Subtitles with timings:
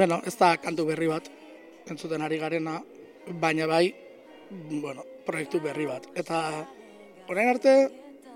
[0.00, 1.26] Bueno, ez da kantu berri bat,
[1.92, 2.78] entzuten ari garena,
[3.36, 3.90] baina bai,
[4.80, 6.06] bueno, proiektu berri bat.
[6.16, 6.38] Eta
[7.28, 7.74] orain arte,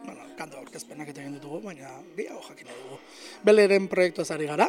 [0.02, 2.98] bueno, kantu aurkezpenak eta egin ditugu, baina gehiago jakin dugu.
[3.48, 4.68] Beleren proiektu ari gara,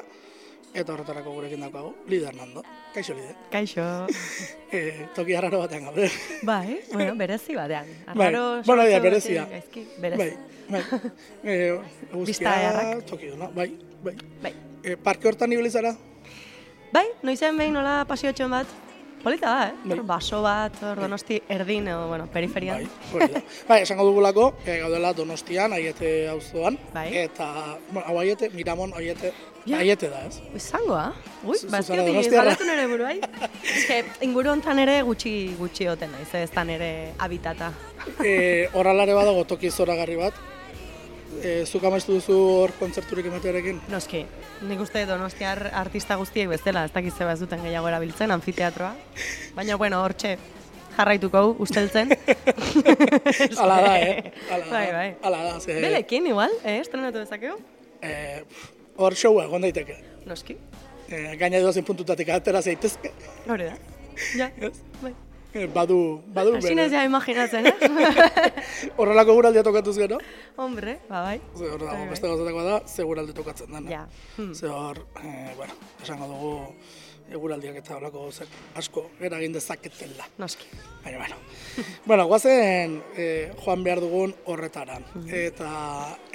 [0.72, 2.64] eta horretarako gurekin daukagu, Lider Nando.
[2.96, 3.36] Kaixo, Lider.
[3.52, 3.90] Kaixo.
[4.76, 6.08] E, toki harraro batean gaude.
[6.48, 7.92] Bai, bueno, berezi batean.
[8.08, 9.46] Bai, Arraro, bueno, sortze ja, berezia.
[9.52, 10.32] gaizki, berezi.
[10.72, 11.04] Bai, bai.
[11.44, 13.06] E, Bizta ederrak.
[13.12, 13.70] toki duna, bai,
[14.04, 14.16] bai.
[14.48, 14.58] Bai.
[14.84, 15.98] E, parke hortan ibili zara?
[16.96, 18.70] Bai, noizen behin nola pasiotxon bat,
[19.24, 19.74] polita da, eh?
[19.90, 19.98] Bai.
[20.08, 22.86] Baso bat, hor donosti erdin, edo, bueno, periferian.
[22.86, 23.42] Bai, hori da.
[23.72, 27.10] bai, esango dugulako, e, gaudela Donostian, aiete auzoan Bai.
[27.26, 27.50] eta,
[27.90, 29.34] bueno, hau aiete, Miramon, aiete,
[29.66, 29.80] Ja.
[29.82, 30.40] aiete da, ez?
[30.54, 31.08] Izangoa?
[31.44, 32.52] Ui, ba, ezkertik donostiarra.
[32.52, 33.48] galdetu nire buru, bai?
[33.76, 37.72] Eske, inguru hontan ere gutxi gutxi oten naiz, ez da nire habitata.
[38.24, 40.38] e, horralare badago toki zoragarri bat,
[41.44, 43.82] e, zuk amestu duzu hor kontzerturik ematearekin?
[43.92, 44.26] Noski,
[44.70, 48.94] nik uste donostiar artista guztiek bezala, ez dakiz zeba ez duten gehiago erabiltzen, anfiteatroa.
[49.56, 50.38] Baina, bueno, hortxe
[50.96, 52.14] jarraituko hau, usteltzen.
[53.60, 54.32] Hala da, eh?
[54.50, 55.10] Hala da, Bai, bai.
[55.22, 55.76] Hala da, ze...
[55.82, 56.80] Belekin, igual, eh?
[56.80, 57.58] Estrenatu dezakegu?
[58.02, 58.14] E,
[58.98, 60.00] hor showa egon daiteke.
[60.26, 60.58] Noski,
[61.06, 63.12] E, gaina dozen puntutatik atera zaitezke.
[63.46, 63.76] hori da.
[64.40, 64.48] Ja,
[65.04, 65.12] bai.
[65.56, 67.76] E, badu, badu Hasi naiz ja imaginatzen, eh?
[69.00, 70.18] Horrelako guraldia tokatuz gero.
[70.60, 71.38] Hombre, ba bai.
[71.56, 72.10] Ze hor Bai, dago, bai.
[72.12, 73.90] beste gauzatako da, ze guralde tokatzen dena.
[73.90, 74.02] Ja.
[74.36, 74.52] Hmm.
[74.54, 76.54] Ze hor, e, bueno, esango dugu
[77.36, 80.28] eguraldiak eta holako gauzak asko eragin dezaketela.
[80.44, 80.68] Noski.
[81.06, 81.38] Baina, bueno.
[82.12, 85.00] bueno, guazen eh, joan behar dugun horretara.
[85.40, 85.70] Eta,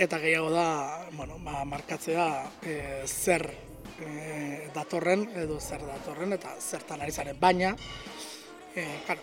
[0.00, 0.66] eta gehiago da,
[1.12, 2.26] bueno, ba, markatzea
[2.64, 3.44] eh, zer
[4.00, 7.36] eh, datorren, edo zer datorren, eta zertan ari zaren.
[7.38, 7.76] Baina,
[8.76, 9.20] eh, karo,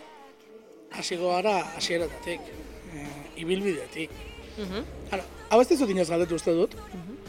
[0.92, 2.40] hasiko gara hasieratatik,
[2.94, 4.10] eh, ibilbidetik.
[4.58, 4.84] Mhm.
[5.08, 6.74] Claro, hau ez dizut inoz galdetu uste dut.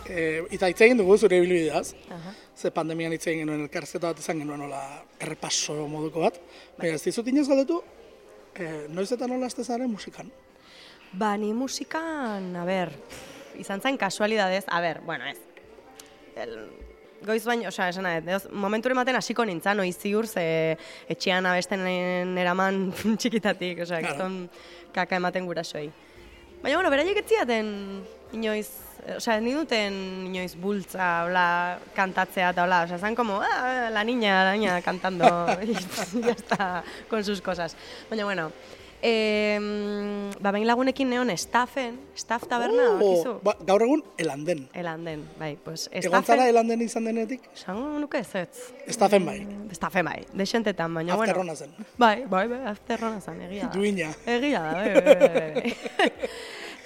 [0.09, 1.93] Eh, eta hitz egin dugu zure ibilbideaz.
[2.09, 2.33] Aha.
[2.57, 4.81] Ze pandemian hitz egin genuen elkarrizketa bat izan genuen nola
[5.21, 6.39] errepaso moduko bat.
[6.79, 7.81] Baina ez dizut inoz galdetu,
[8.55, 10.31] eh, noiz eta nola azte zaren musikan.
[11.13, 12.91] Ba, ni musikan, a ber,
[13.57, 15.37] izan zen kasualidadez, a ber, bueno, ez.
[16.35, 16.69] El,
[17.25, 20.43] goiz baino, osea, esan nahi, momentu ematen hasiko nintzen, noiz ziur, ze
[21.11, 21.85] etxean abesten
[22.39, 24.43] eraman txikitatik, osea, kiston
[24.95, 25.89] kaka ematen gurasoei.
[26.59, 27.69] Baina, bueno, beraiek ez ziaten
[28.35, 28.67] inoiz,
[29.15, 29.95] osea, ni duten
[30.29, 31.45] inoiz bultza, hola,
[31.95, 35.73] kantatzea eta hola, osea, zan como, ah, la niña, la niña cantando, y
[36.21, 37.75] ya está, con sus cosas.
[38.09, 38.51] Baina, bueno,
[39.01, 39.59] eh,
[40.39, 43.35] ba, behin lagunekin neon estafen, staff taberna, bakizu?
[43.43, 44.67] ba, gaur egun elanden.
[44.73, 48.69] Elanden, bai, pues Egon zara estafen, elanden izan denetik, esango nuke ez ez.
[48.87, 49.39] estafen bai.
[49.71, 51.31] Estafen bai, desentetan, baina, bueno.
[51.31, 51.75] Afterrona zen.
[51.97, 53.73] Bai, bai, bai, azterrona zen, egia da.
[53.73, 54.11] Duina.
[54.25, 56.13] Egia da, bai, bai, bai, bai.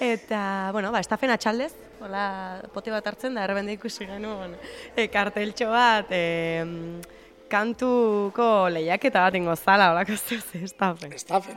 [0.04, 1.72] Eta, bueno, ba, estafen atxaldez,
[2.02, 4.56] hola, pote bat hartzen da, erbende ikusi genuen,
[4.96, 7.00] e, karteltxo bat, e,
[7.50, 11.12] kantuko lehiaketa bat ingo zala, holako zer estafen.
[11.12, 11.56] Estafen.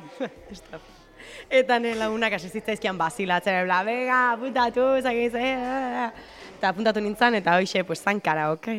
[0.52, 0.94] Estafen.
[1.50, 6.10] Eta nire lagunak hasi zitzaizkian basilatzen, bla, bega, apuntatu, zagiz, eh,
[6.58, 8.74] eta apuntatu nintzen, eta hoxe, pues, zan karaoke,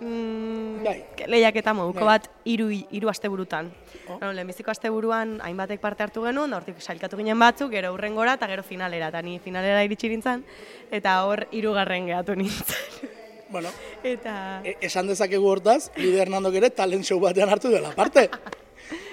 [0.00, 0.96] mm, Bai.
[1.26, 2.18] lehiaketa moduko Bai.
[2.18, 3.72] bat hiru hiru asteburutan.
[4.08, 4.18] Oh.
[4.18, 8.46] Bueno, lehenbiziko asteburuan hainbatek parte hartu genuen, da hortik sailkatu ginen batzuk, gero hurrengora eta
[8.46, 10.44] gero finalera, eta ni finalera iritsi nintzen,
[10.90, 13.08] eta hor hirugarren gehatu nintzen.
[13.52, 13.68] Bueno,
[14.02, 14.62] eta...
[14.64, 18.30] e- esan dezakegu hortaz, Lider Hernandok ere talent show batean hartu dela parte.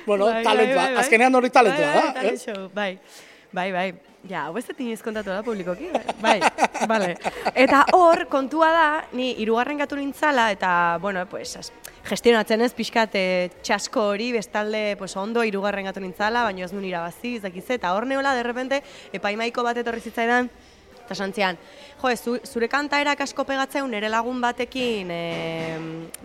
[0.05, 1.01] bueno, Bai, talent bai, bat, bai, bai.
[1.03, 2.93] azkenean hori talentua bai, bai, da, talent show, bai.
[3.51, 3.89] Bai, bai.
[4.29, 5.87] Ja, hau ez dut inoiz kontatu da publikoki,
[6.21, 6.37] bai,
[6.87, 7.13] bale.
[7.55, 11.71] Eta hor, kontua da, ni hirugarren gatu nintzala, eta, bueno, pues,
[12.07, 16.89] gestionatzen ez pixkat eh, txasko hori, bestalde, pues, ondo hirugarren gatu nintzala, baina ez nuen
[16.91, 18.83] irabazi, ez dakiz, eta hor neola, derrepente,
[19.15, 20.51] epaimaiko bat etorri zitzaidan,
[21.09, 21.57] eta santzian,
[21.97, 25.21] jo, zu, zure kantaerak asko pegatzeu nire lagun batekin e,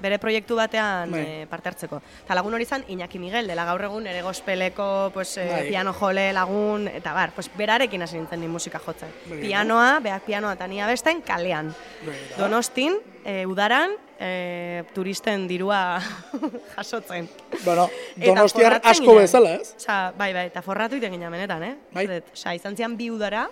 [0.02, 1.22] bere proiektu batean Bai.
[1.24, 2.02] e, parte hartzeko.
[2.26, 5.64] Eta lagun hori izan Iñaki Miguel, dela gaur egun ere gospeleko pues, e, Bai.
[5.70, 9.08] piano jole lagun, eta bar, pues, berarekin hasi nintzen ni musika jotzen.
[9.30, 11.72] Bai, Pianoa, beak pianoa eta ni abesten kalean.
[12.04, 12.36] Begira.
[12.44, 15.96] Donostin, e, udaran, e, turisten dirua
[16.76, 17.30] jasotzen.
[17.64, 17.88] Bueno,
[18.20, 19.74] donostiar asko bezala, ez?
[19.80, 21.76] Osa, bai, bai, eta forratu iten ginen benetan, eh?
[21.96, 22.10] Bai.
[22.34, 23.48] Osa, izan zian bi udara,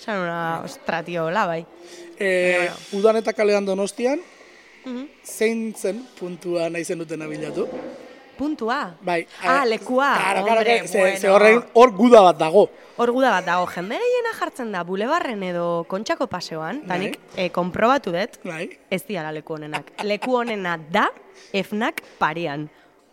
[0.00, 1.64] Esan una, ostra, tio, hola, bai.
[2.18, 4.20] E, udan eta kalean donostian,
[4.84, 5.08] Mhm.
[5.22, 7.68] zein zen puntua nahi zenuten abilatu?
[8.38, 8.94] Puntua?
[9.02, 9.26] Bai.
[9.42, 10.14] Ah, eh, lekua.
[10.16, 11.16] Claro, claro, Hombre, ze, bueno.
[11.18, 12.70] ze horrein hor guda bat dago.
[12.96, 16.98] Hor guda bat dago, jende gehiena jartzen da, bulebarren edo kontxako paseoan, eta Bai.
[16.98, 18.78] nik eh, konprobatu dut, Bai.
[18.90, 19.92] ez diala leku honenak.
[20.02, 21.10] Leku honena da,
[21.52, 22.70] efnak parian.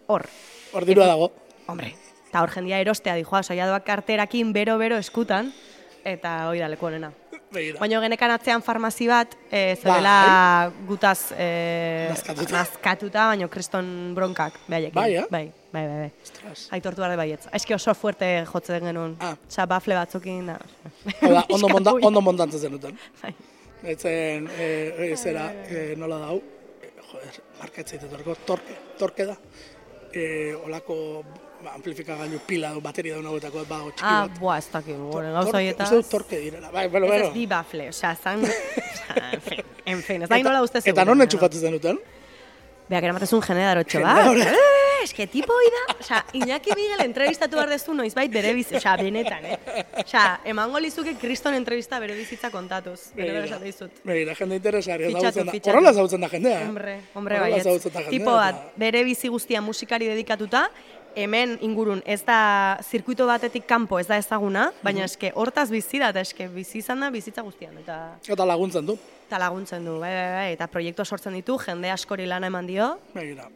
[0.07, 0.23] Hor,
[0.71, 1.33] Hor dirua dago.
[1.67, 1.95] hombre,
[2.29, 5.51] eta hor jendia erostea dijoa, saia doak karterakin bero-bero eskutan,
[6.07, 7.11] eta hoi da leku honena.
[7.79, 12.55] Baina genekan atzean farmazi bat, e, zeudela gutaz e, Nazkatuta.
[12.57, 13.87] nazkatuta, baina kriston
[14.17, 14.97] bronkak, behaiekin.
[14.97, 15.23] Bai, eh?
[15.31, 16.01] Bai, bai, bai.
[16.01, 16.09] bai.
[16.27, 16.65] Ostras.
[16.75, 17.47] Aitortu gara baietz.
[17.55, 19.15] Eski oso fuerte jotzen genuen.
[19.23, 19.37] Ah.
[19.47, 20.51] Osa, bafle batzukin.
[20.51, 20.59] Da,
[21.55, 22.99] ondo, Eskatu, ondo montantzen zenuten.
[23.23, 23.33] Bai.
[23.95, 24.69] Etzen, e,
[25.07, 26.37] e, zera, e, nola dau,
[27.13, 29.39] joder, markatzeit etorko, torke, torke da.
[30.11, 30.27] E,
[30.67, 30.97] olako
[31.63, 34.39] ba, amplifikagailu pila du, bateria da unagoetako, ba, txiki Ah, bat.
[34.39, 35.87] boa, ez dakit, Torke, gauza horietaz.
[35.91, 38.43] Uste dut torke direla, bai, bueno, Ez ez bi bafle, osea, zan...
[39.33, 41.99] en fin, en fin, ez da nola uste Eta non entxufatzen zenuten?
[42.87, 43.75] Beak, eramatezun Jende bat.
[43.75, 43.99] darotxo.
[43.99, 48.95] Eh, eske tipo hoi da, osea, Iñaki Miguel entrevistatu behar dezu noizbait bere bizi, osea,
[48.97, 49.57] benetan, eh?
[50.05, 53.99] Osea, emango lizuke kriston entrevista bere bizitza kontatuz, bere bere esate dizut.
[54.07, 55.71] Begira, jende interesaria Fitxatu, ezagutzen da.
[55.73, 56.61] Horrela ezagutzen da jendea.
[56.61, 56.67] eh?
[56.67, 58.07] Hombre, hombre, jendea.
[58.09, 60.69] Tipo bat, bere bizi guztia musikari dedikatuta,
[61.17, 66.11] hemen ingurun ez da zirkuito batetik kanpo ez da ezaguna, baina eske hortaz bizi da,
[66.13, 67.97] eta eske bizi izan da bizitza guztian, eta,
[68.27, 68.97] Eta laguntzen du.
[69.27, 72.93] eta laguntzen du, bai, bai, bai, eta proiektu sortzen ditu, jende askori lana eman dio,
[73.15, 73.49] Begira,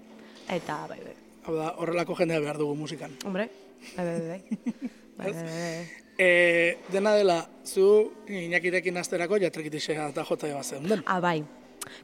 [0.50, 1.16] eta, bai, bai,
[1.46, 3.12] hau da, horrelako jendea behar dugu musikan.
[3.26, 3.50] hombre,
[3.96, 4.44] bai, bai, bai,
[5.18, 5.88] bai, bai, bai, bai.
[6.22, 11.02] E, dena dela, zu Iñakirekin asterako jatrekitixea eta jota eba zeuden.
[11.08, 11.44] Ah, bai.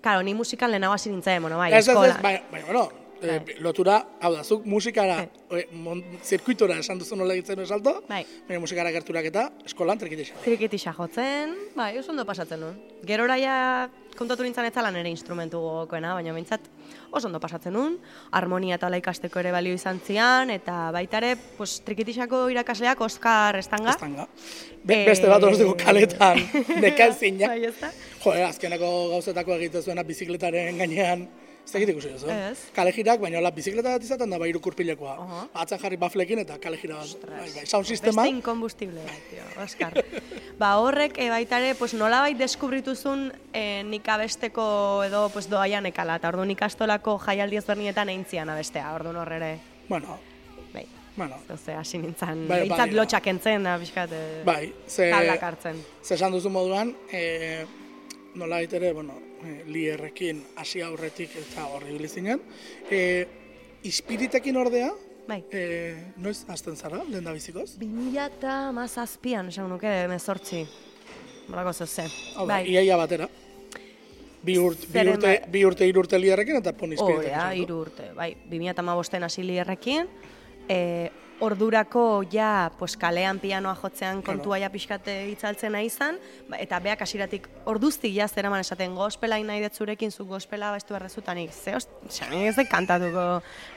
[0.02, 2.22] Karo, ni musikan lehenago hasi nintzen, bueno, bai, Ez, ez, ez, eskolan.
[2.24, 2.88] bai, bai, bueno,
[3.22, 3.56] e, Bai.
[3.60, 5.62] lotura, hau da, zuk musikara, Bai.
[5.62, 8.26] e, mon, zirkuitora esan duzu nola egiten salto, Bai.
[8.48, 10.42] baina musikara gerturak eta eskolan trekitixea.
[10.44, 12.78] Trikitisa jotzen, bai, oso ondo pasatzen nuen.
[13.06, 16.64] Gerora ja kontatu nintzen ez zala nire instrumentu gogokoena, baina behintzat
[17.12, 17.98] oso ondo pasatzen nuen.
[18.32, 23.60] Harmonia eta hola ikasteko ere balio izan zian, eta baita ere, pues, trikitisako irakasleak Oskar
[23.60, 23.94] Estanga.
[23.94, 24.28] Estanga.
[24.84, 26.42] Be, beste bat orozteko kaletan,
[26.84, 27.52] nekaezina.
[27.54, 27.92] Bai, ez da?
[28.24, 31.28] Joder, azkeneko gauzetako egiten zuena bizikletaren gainean,
[31.68, 32.10] ez dakit ikusi.
[32.32, 32.60] Ez.
[32.76, 35.16] Kale jirak, baina hola bizikleta bat izaten da, bai irukurpilekoa.
[35.24, 35.42] Aha.
[35.64, 37.26] Atzen jarri baflekin eta kale jira bat.
[37.28, 38.24] Bai, bai, sound sistema.
[38.24, 39.98] Beste inkombustible, tio, Oskar.
[40.62, 46.16] ba, horrek e, baita ere, pues, nolabait deskubrituzun e, nik abesteko edo pues, doaian ekala,
[46.22, 49.58] eta orduan ikastolako jaialdi ezberdinetan eintzian abestea, orduan horrere,
[49.90, 50.18] Bueno,
[50.74, 50.86] bai.
[51.16, 55.84] bueno, Zoze, hasi nintzen, Bai, behintzat bai, lotxak entzen, da, pixkat, e, bai, ze, hartzen.
[56.04, 57.66] ze esan duzu moduan, e,
[58.36, 62.42] nola ere, bueno, e, lierrekin hasi aurretik eta horri bilizinen.
[62.92, 63.02] E,
[63.84, 64.92] ispiritekin ordea,
[65.28, 65.44] Bai.
[65.52, 67.78] e, noiz hasten zara, lehen da bizikoz?
[67.80, 70.64] 2000 eta mazazpian, esan nuke, mezortzi.
[71.48, 72.08] Horako zoze.
[72.36, 72.64] Hau Bai.
[72.72, 73.28] iaia batera.
[74.48, 77.32] Bi, urt, bi, urte, bai- bi urte, hiru urte lierrekin eta pon ispiritekin.
[77.34, 77.62] Horea, sartu.
[77.62, 78.30] hiru urte, bai.
[78.50, 80.08] 2008 hasi lierrekin,
[80.70, 86.18] e, ordurako ja pues, kalean pianoa jotzean kontua ja pixkate itzaltzen nahi izan,
[86.50, 90.96] ba, eta beak hasiratik orduztik ja zeraman esaten gospela nahi dut zurekin, zu gospela bastu
[90.96, 91.90] berrezutanik, ze host,
[92.32, 93.26] ni ez dut kantatuko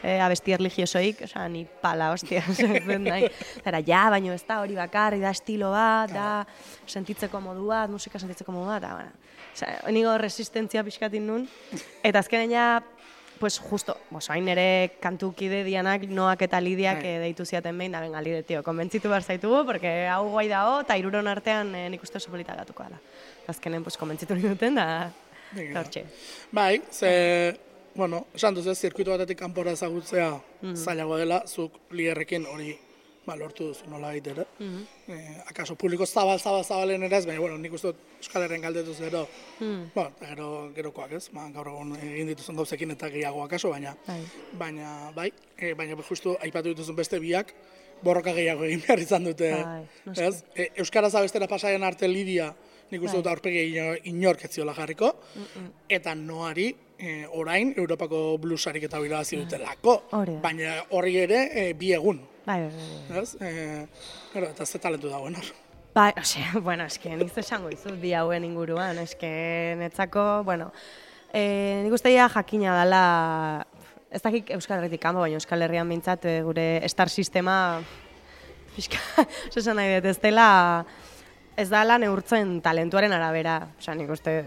[0.02, 3.28] e, abesti erligiosoik, osea, ni pala, hostia, ez dut nahi.
[3.64, 6.30] Zara, ja, baino ez da hori bakarri, da estilo bat, da
[6.86, 9.28] sentitzeko modu bat, musika sentitzeko modu bat, da, bueno.
[9.50, 11.46] Osea, nigo resistentzia pixkatin nun,
[12.06, 12.66] eta azkenen ja,
[13.40, 18.02] pues justo, bos, hain ere kantukide dianak, noak eta lidiak eh, deitu ziaten behin, da
[18.04, 22.04] benga, lide, tio, konbentzitu behar zaitugu, porque hau guai dago, eta iruron artean eh, nik
[22.04, 23.00] uste oso polita gatuko dela.
[23.48, 25.10] Azkenen, pues, konbentzitu ninduten, da,
[25.56, 26.04] hortxe.
[26.52, 27.56] Bai, ze,
[27.94, 30.30] bueno, esan duzu, zirkuitu batetik kanpora ezagutzea
[30.60, 30.76] Mm.
[30.76, 32.74] zailago dela, zuk lierrekin hori
[33.30, 34.44] ba, lortu duzu nola ere.
[34.58, 34.86] Mm-hmm.
[35.14, 38.60] eh, akaso publiko zabal, zabal, zabalen ere ez, baina, bueno, nik uste dut Euskal Herren
[38.66, 39.26] galdetuz gero,
[39.60, 39.90] Mm.
[39.94, 43.94] bueno, eta gero, gerokoak ez, ba, gaur egun egin dituzun gauzekin eta gehiago akaso, baina,
[44.06, 44.22] Bai.
[44.58, 47.54] baina, bai, e, baina justu aipatu dituzun beste biak,
[48.02, 50.24] borroka gehiago egin behar izan dute, Bai, noski.
[50.24, 50.44] ez?
[50.56, 52.54] E, Euskaraz abestera pasaian arte Lidia,
[52.90, 53.22] nik uste Bai.
[53.22, 55.12] dut aurpegi ino- inork ez jarriko,
[55.88, 60.02] eta noari e, orain Europako bluesarik eta birabazi dutelako,
[60.42, 62.70] baina horri ere e, bi egun, Bai, bai,
[63.08, 63.18] bai.
[63.22, 63.34] ez?
[63.40, 63.50] E,
[64.32, 65.50] gero, eta ze talentu dagoen hor.
[65.94, 69.30] Bai, osea, bueno, eske, nik esango izut bi hauen inguruan, eske,
[69.80, 70.70] netzako, bueno,
[71.32, 73.02] e, nik uste ja jakina dela,
[74.10, 77.56] ez dakik Euskal Herritik kanpo, baina Euskal Herrian bintzat gure star sistema,
[78.76, 79.02] pixka,
[79.50, 80.46] esan nahi dut, ez dela,
[81.58, 84.44] ez dela neurtzen talentuaren arabera, osea, nik uste,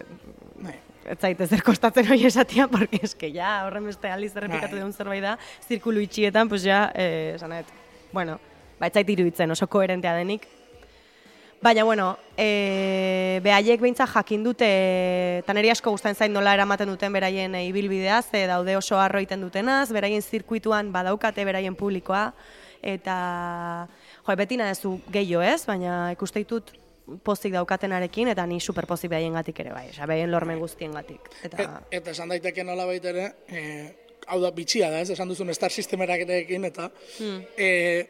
[0.64, 0.80] Bai.
[1.12, 4.86] ez zaite zer kostatzen hori esatia, porque eske ja, horren beste aldiz errepikatu Bai.
[4.86, 7.80] duen zerbait da, zirkulu itxietan, pues ja, eh, dut,
[8.14, 8.40] bueno,
[8.80, 10.48] ba, ez zait iruditzen oso koherentea denik,
[11.64, 14.68] Baina, bueno, e, behaiek behintzat jakin dute,
[15.40, 19.22] eta niri asko gustatzen zain nola eramaten duten beraien e, ibilbidea, ze daude oso harro
[19.22, 22.26] egiten dutenaz, beraien zirkuituan badaukate beraien publikoa,
[22.84, 23.16] eta
[24.28, 26.74] jo, beti nahezu gehiago ez, baina ikuste ditut
[27.24, 31.32] pozik daukatenarekin, eta ni super pozik behaien gatik ere bai, osea, behaien lormen guztien gatik.
[31.48, 33.64] Eta, Et, eta esan daiteke nola baita ere, e,
[34.28, 36.90] hau da bitxia da, ez, esan duzun star sistemerarekin eta
[37.20, 37.42] Hmm.
[37.58, 38.06] e,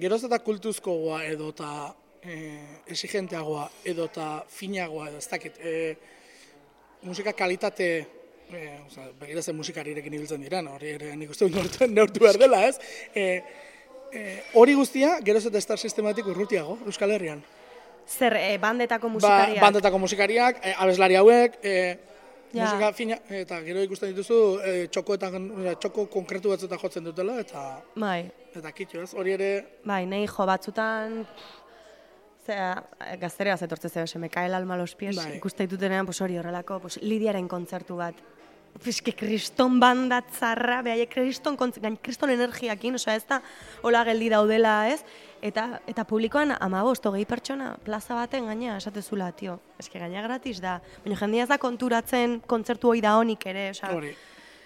[0.00, 2.36] geroz eta kultuzkoa edo eta e,
[2.92, 5.96] exigenteagoa edo eta finagoa edo ez dakit, e,
[7.02, 7.88] musika kalitate
[8.50, 12.64] e, oza, begira zen musikarirekin ibiltzen diren, hori ere nik uste neurtu, neurtu behar dela,
[12.68, 12.76] ez?
[13.14, 13.42] E,
[14.12, 17.42] e, hori guztia, geroz eta estar sistematik urrutiago, Euskal Herrian.
[18.10, 19.60] Zer, e, bandetako Ba, musikariak?
[19.62, 21.74] bandetako musikariak, e, abeslari hauek, e,
[22.52, 22.64] Ja.
[22.64, 27.62] musika fina, eta gero ikusten dituzu, e, txokoetan, e, txoko konkretu batzuetan jotzen dutela, eta
[27.94, 28.24] Bai,
[28.56, 29.14] eta kitxo, ez?
[29.14, 29.50] Hori ere,
[29.86, 31.20] bai, nahi jo batzutan,
[32.46, 32.72] zera,
[33.22, 35.36] gazterea zetortze zeo, se me cae el alma los pies, Bai.
[35.36, 38.18] ikuste ditutenean, pues hori horrelako, pues Lidiaren kontzertu bat,
[38.78, 43.40] Fiske, kriston banda tzarra, behaiek kriston, gain kriston energiakin, osea ez da,
[43.82, 45.02] hola geldi daudela, ez?
[45.40, 49.58] Eta, eta publikoan amabost, hogei pertsona, plaza baten gaina, esatezula, tio.
[49.80, 50.80] Eske gaina gratis da.
[51.04, 53.94] Baina jendea ez da konturatzen kontzertu hori da honik ere, osea.
[53.96, 54.12] hori.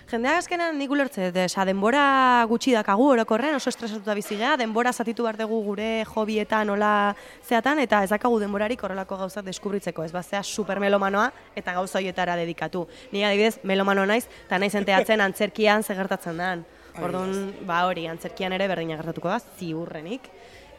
[0.05, 2.03] Jendeak azkenan nik ulertze, dut, esa, denbora
[2.51, 7.81] gutxi dakagu orokorren, oso estresatuta bizi gea, denbora zatitu behar dugu gure hobietan hola zeatan,
[7.81, 12.85] eta ez dakagu denborarik horrelako gauzak deskubritzeko, ez bazea super melomanoa eta gauza horietara dedikatu.
[13.13, 16.67] Ni adibidez melomano naiz, eta naiz enteatzen antzerkian zegertatzen dan.
[17.01, 20.29] Orduan, ba hori, antzerkian ere berdina gertatuko da, ziurrenik.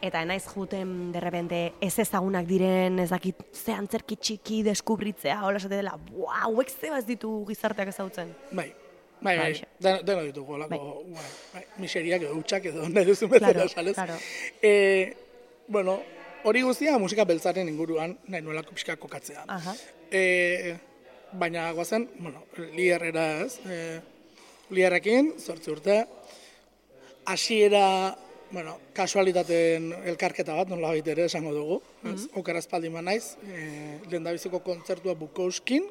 [0.05, 5.79] Eta naiz juten derrepente ez ezagunak diren, ez dakit ze antzerki txiki deskubritzea, hola esate
[5.79, 8.33] dela, buah, hauek zebaz ditu gizarteak ezagutzen.
[8.51, 8.67] Bai.
[9.25, 9.61] Bai, bai, Bai.
[9.81, 10.77] deno, deno ditugu, olako,
[11.15, 11.23] bai.
[11.53, 13.93] bai, miseriak edo utxak edo nahi duzu bezala, Claro, salez.
[13.95, 14.17] claro.
[14.61, 14.73] E,
[15.71, 15.95] bueno,
[16.45, 19.45] hori guztia musika beltzaren inguruan nahi nuelako pixka kokatzea.
[19.47, 19.73] Aha.
[20.11, 20.75] E,
[21.33, 22.43] baina guazen, bueno,
[22.75, 23.79] lierrera ez, e,
[24.69, 25.97] lierrekin, zortzi urte,
[27.25, 27.87] hasiera,
[28.51, 32.09] bueno, kasualitateen elkarketa bat, nola ere esango dugu, ez?
[32.09, 32.39] Mm -hmm.
[32.39, 35.83] Okara espaldi naiz, e, lehendabiziko kontzertua Bukouskin,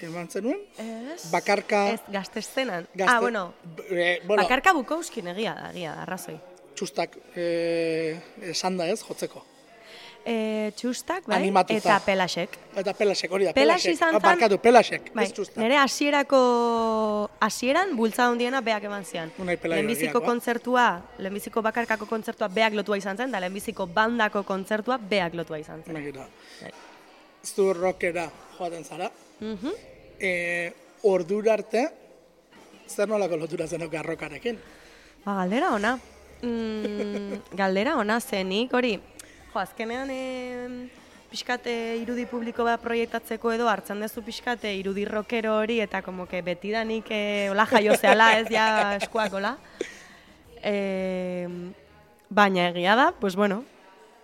[0.00, 1.30] eman zenuen, Ez?
[1.30, 2.86] bakarka, Ez, gazte eszenan.
[2.94, 3.54] gazte, ah, bueno,
[3.90, 6.38] e, bueno bakarka Bukowskin egia da, egia da, arrazoi.
[6.74, 9.44] txustak e, esan da ez, jotzeko.
[10.28, 11.78] E, txustak, bai, Animatuta.
[11.78, 12.56] eta pelasek.
[12.74, 13.92] Eta pelasek, hori da, Pelas pelasek.
[13.94, 15.56] izan Ah, zen- barkatu, pelasek, Bai, ez txustak.
[15.62, 19.30] nire hasierako hasieran bultza handiena beak eman zian.
[19.38, 20.26] Lehenbiziko egiakoa.
[20.26, 20.86] kontzertua,
[21.18, 25.94] lehenbiziko bakarkako kontzertua beak lotua izan zen, da lehenbiziko bandako kontzertua beak lotua izan zen.
[25.94, 26.72] Bai.
[27.44, 28.28] Zu rockera
[28.58, 29.10] joaten zara.
[29.40, 29.70] Mhm.
[30.18, 30.72] E,
[31.04, 31.88] ordura arte,
[32.88, 34.58] zer nolako lotura zenok arrokarekin?
[35.24, 35.98] Ba, galdera ona.
[36.42, 38.98] Mm, galdera ona zenik, hori,
[39.56, 40.88] jo, azkenean e,
[41.30, 41.72] pixkate
[42.02, 47.06] irudi publiko bat proiektatzeko edo hartzen duzu pixkate irudi rockero hori eta como que betidanik
[47.10, 49.56] e, hola jaio zehala ez ja eskuak hola.
[50.62, 51.48] E,
[52.28, 53.64] baina egia da, pues bueno,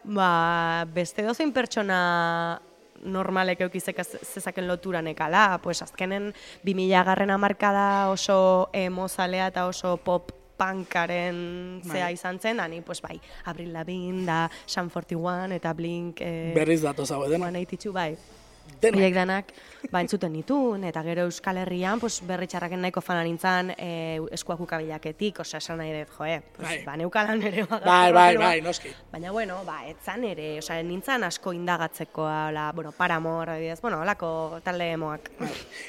[0.05, 2.61] ba, beste dozein pertsona
[3.03, 10.31] normalek eukizek zezaken lotura nekala, pues azkenen 2000 garren amarkada oso emozalea eta oso pop
[10.63, 12.13] punkaren zea Bai.
[12.15, 13.19] izan zen, da ni, pues bai,
[13.51, 17.51] Avril Lavigne, da Sun 41 eta Blink eh, Berriz datoz hau edena.
[17.51, 18.42] 182, bai.
[18.83, 18.97] Denak.
[18.99, 19.51] Horiek danak,
[19.93, 24.59] ba, entzuten nituen, eta gero Euskal Herrian, pues, berri txarraken nahiko fana nintzen e, eskuak
[24.65, 26.79] ukabilaketik, osea, esan nahi dut, joe, pues, Bai.
[26.87, 28.65] ba, neukalan ere Bai, bai, bai, bat.
[28.67, 28.91] noski.
[29.13, 34.61] Baina, bueno, ba, etzan ere, osea, nintzen asko indagatzeko, ala, bueno, paramor, adibidez, bueno, holako
[34.65, 35.31] talde emoak.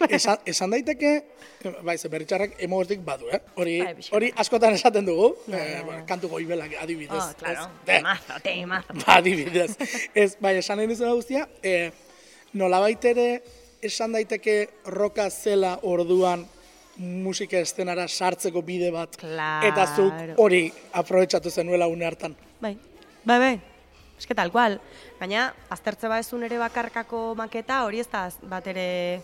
[0.10, 1.16] esan, esan daiteke,
[1.82, 3.42] bai, ze berritxarrak emogortik badu, eh?
[3.56, 5.84] Hori, Bai, hori askotan esaten dugu, Ja, ja, eh, ja.
[5.90, 7.18] bueno, kantu goibelak adibidez.
[7.18, 7.68] Oh, claro?
[7.86, 8.94] De, temazo, temazo.
[9.02, 9.78] Ba, adibidez.
[10.14, 11.92] Ez, bai, esan nahi guztia, e,
[12.54, 13.28] nolabait ere
[13.84, 16.46] esan daiteke roka zela orduan
[16.98, 19.18] musika estenara sartzeko bide bat.
[19.18, 19.68] Claro.
[19.68, 22.36] Eta zuk hori aprobetsatu zenuela une hartan.
[22.62, 22.78] Bai,
[23.26, 23.56] bai, bai.
[24.24, 24.80] Que tal cual.
[25.20, 29.20] Gaina, aztertze ba ezun ere bakarkako maketa, hori ez da bat ere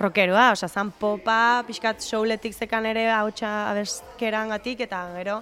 [0.00, 5.38] rockeroa, osea, zan popa, pixkat showletik zekan ere hautsa abeskerangatik, eta gero,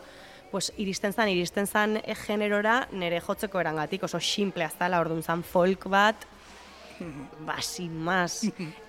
[0.50, 5.42] pues, iristen zan, iristen zan e, generora nire jotzeko erangatik, oso simple azala, orduan zan
[5.42, 6.28] folk bat,
[7.46, 8.42] ba, sin más.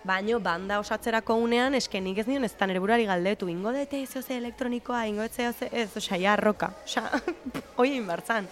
[0.03, 4.01] Baino, banda osatzerako unean, eske nik ez nion ez da nire burari galdetu, ingo dete
[4.01, 5.39] ez ze elektronikoa, ingo ez,
[5.71, 7.09] ez, osea, ja, roka, osea,
[7.77, 8.47] hoi egin bartzan.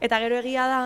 [0.00, 0.82] Eta gero egia da,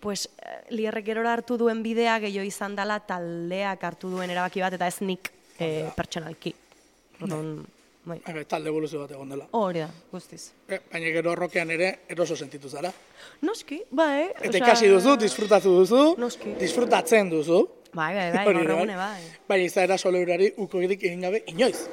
[0.00, 4.74] pues, eh, lierrek gerora hartu duen bidea gehiago izan dela taldeak hartu duen erabaki bat,
[4.78, 6.54] eta ez nik eh, pertsonalki.
[7.20, 7.64] Orduan,
[8.06, 8.20] bai.
[8.24, 9.46] Bai, talde evoluzio bat egon dela.
[9.58, 10.52] Hori da, guztiz.
[10.68, 12.92] E, baina gero rokean ere eroso sentitu zara.
[13.42, 14.28] Noski, bai.
[14.30, 16.54] Eta osea, ikasi duzu, disfrutatu duzu, Noski.
[16.60, 17.64] disfrutatzen duzu.
[17.96, 19.22] Bai, bai, bai, Hori gaur da, egune, bai.
[19.48, 21.86] Baina izaera soleurari ukogirik egin gabe inoiz.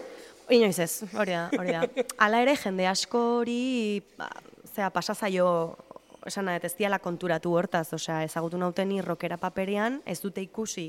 [0.51, 1.85] Inoiz ez, hori da, hori da.
[2.25, 4.29] Hala ere, jende askori, ba,
[4.73, 5.47] zera, pasazaio,
[6.27, 10.87] esan ez diala konturatu hortaz, osea, ezagutu nauteni rockera paperean, ez dute ikusi,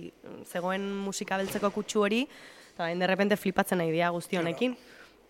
[0.50, 2.24] zegoen musika beltzeko kutsu hori,
[2.74, 4.76] eta bain derrepente flipatzen nahi dia guzti honekin.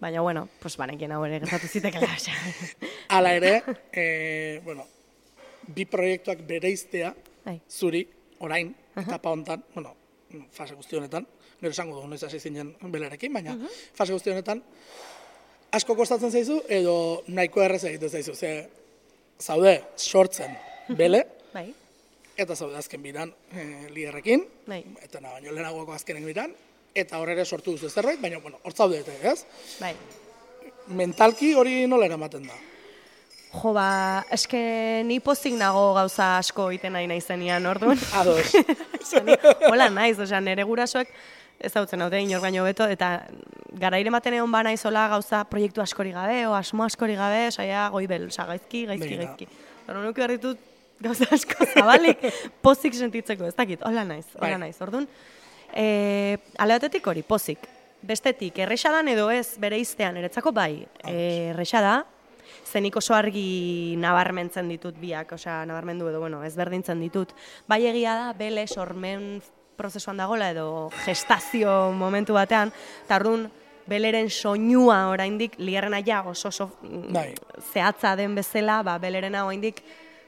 [0.01, 2.09] Baina, bueno, pues banekien hau ere gertatu zitekela.
[3.15, 3.53] Hala ere,
[3.93, 4.87] e, bueno,
[5.75, 7.61] bi proiektuak bereiztea, Bai.
[7.71, 8.03] zuri,
[8.45, 9.95] orain, etapa hontan, bueno,
[10.53, 11.27] fase guzti honetan,
[11.61, 13.55] gero esango du, noiz hasi zinen belerekin, baina
[13.95, 14.63] fase guzti honetan,
[15.75, 16.97] asko kostatzen zaizu, edo
[17.29, 18.53] nahiko errez egiten zaizu, ze
[19.41, 20.57] zaude sortzen
[20.99, 21.25] bele,
[21.55, 21.69] Bai,
[22.37, 24.83] eta zaude azken bidan e, liderrekin, Bai.
[25.07, 26.55] eta na, baino lehenagoako azkenen bidan,
[26.95, 29.45] eta hor ere sortu duzu zerbait, baina, bueno, hor zaudete, ez?
[29.81, 29.95] bai.
[30.95, 32.57] Mentalki hori nola eramaten da.
[33.55, 34.59] Jo, ba, eske
[35.07, 37.99] ni pozik nago gauza asko egiten nahi naizenian, orduan.
[38.21, 38.53] Ados.
[39.71, 41.11] Hola naiz, osea, nere gurasoek
[41.65, 43.13] ezautzen haute inor baino beto, eta
[43.81, 48.27] garaire ematen egon ba naizola gauza proiektu askori gabe, o asmo askori gabe, saia goibel,
[48.29, 49.31] osea, gaizki, gaizki, Begira.
[49.31, 49.49] gaizki.
[49.87, 50.59] Orduan nuke behar ditut
[51.05, 52.27] gauza asko zabalik
[52.65, 54.61] pozik sentitzeko, ez dakit, hola naiz, hola Bai.
[54.67, 54.77] naiz.
[54.85, 55.09] Orduan,
[55.73, 57.71] e, ale batetik hori, pozik.
[58.05, 61.15] Bestetik, erresa dan edo ez bere iztean, eretzako bai, e,
[61.55, 61.95] erresa da,
[62.69, 67.33] zenik oso argi nabarmentzen ditut biak, osea, nabarmendu edo, bueno, ezberdintzen ditut.
[67.71, 69.39] Bai egia da, bele sormen
[69.77, 70.67] prozesuan dagola edo
[71.05, 72.73] gestazio momentu batean,
[73.07, 73.49] eta orduan,
[73.87, 76.71] beleren soinua oraindik liarrena ja oso oso
[77.13, 77.35] Bai.
[77.73, 79.83] zehatza den bezala, ba, belerena oraindik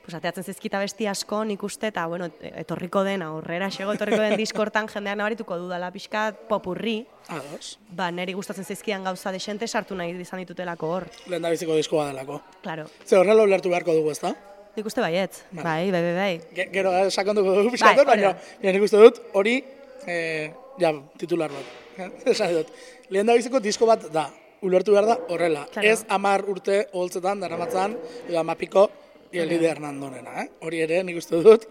[0.06, 4.36] pues, ateatzen zizkita besti asko, nik uste, eta, bueno, etorriko den, aurrera xego etorriko den
[4.38, 7.72] diskortan jendeak nabarituko dudala pixkat popurri, Ados.
[7.90, 11.08] ba, neri gustatzen zaizkian gauza desente sartu nahi izan ditutelako hor.
[11.26, 12.38] Lehen da biziko diskoa delako.
[12.62, 12.86] Claro.
[13.04, 14.30] Ze horrela ulertu beharko dugu, ezta?
[14.76, 15.42] Nik uste baietz.
[15.50, 15.64] Bai.
[15.64, 16.40] Bai, bai, bai, bai.
[16.54, 19.56] Ge- Gero eh, sakonduko dugu Bai, pixkat, hori baina ja, nik uste dut hori,
[20.06, 21.74] eh, ja, titular bat.
[22.30, 22.70] Esan dut.
[23.10, 24.28] Lehen da biziko disko bat da,
[24.62, 25.64] ulertu behar da horrela.
[25.72, 25.88] Claro.
[25.88, 27.96] Ez amar urte holtzetan, daramatzan,
[28.28, 28.86] edo amapiko,
[29.32, 30.48] Elide Hernandonena, eh?
[30.66, 31.68] Hori ere, nik uste dut,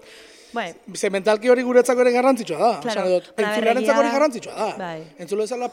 [0.56, 2.70] Bai, Ze mentalki hori guretzako ere garrantzitsua da.
[2.80, 3.10] Claro.
[3.10, 4.68] Dut, Hala, entzulearentzako hori garrantzitsua da.
[4.80, 5.02] Bai.
[5.20, 5.68] Entzule ezala,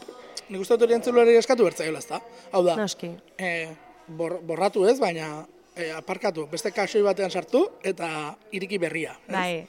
[0.49, 2.19] nik uste dut hori entzuleari eskatu bertzaiola, ezta?
[2.50, 3.13] Hau da, noski.
[3.39, 3.69] eh,
[4.09, 5.28] bor, borratu ez, baina
[5.76, 8.09] eh, aparkatu, beste kaxoi batean sartu eta
[8.50, 9.15] iriki berria.
[9.28, 9.33] ez?
[9.37, 9.67] Bai.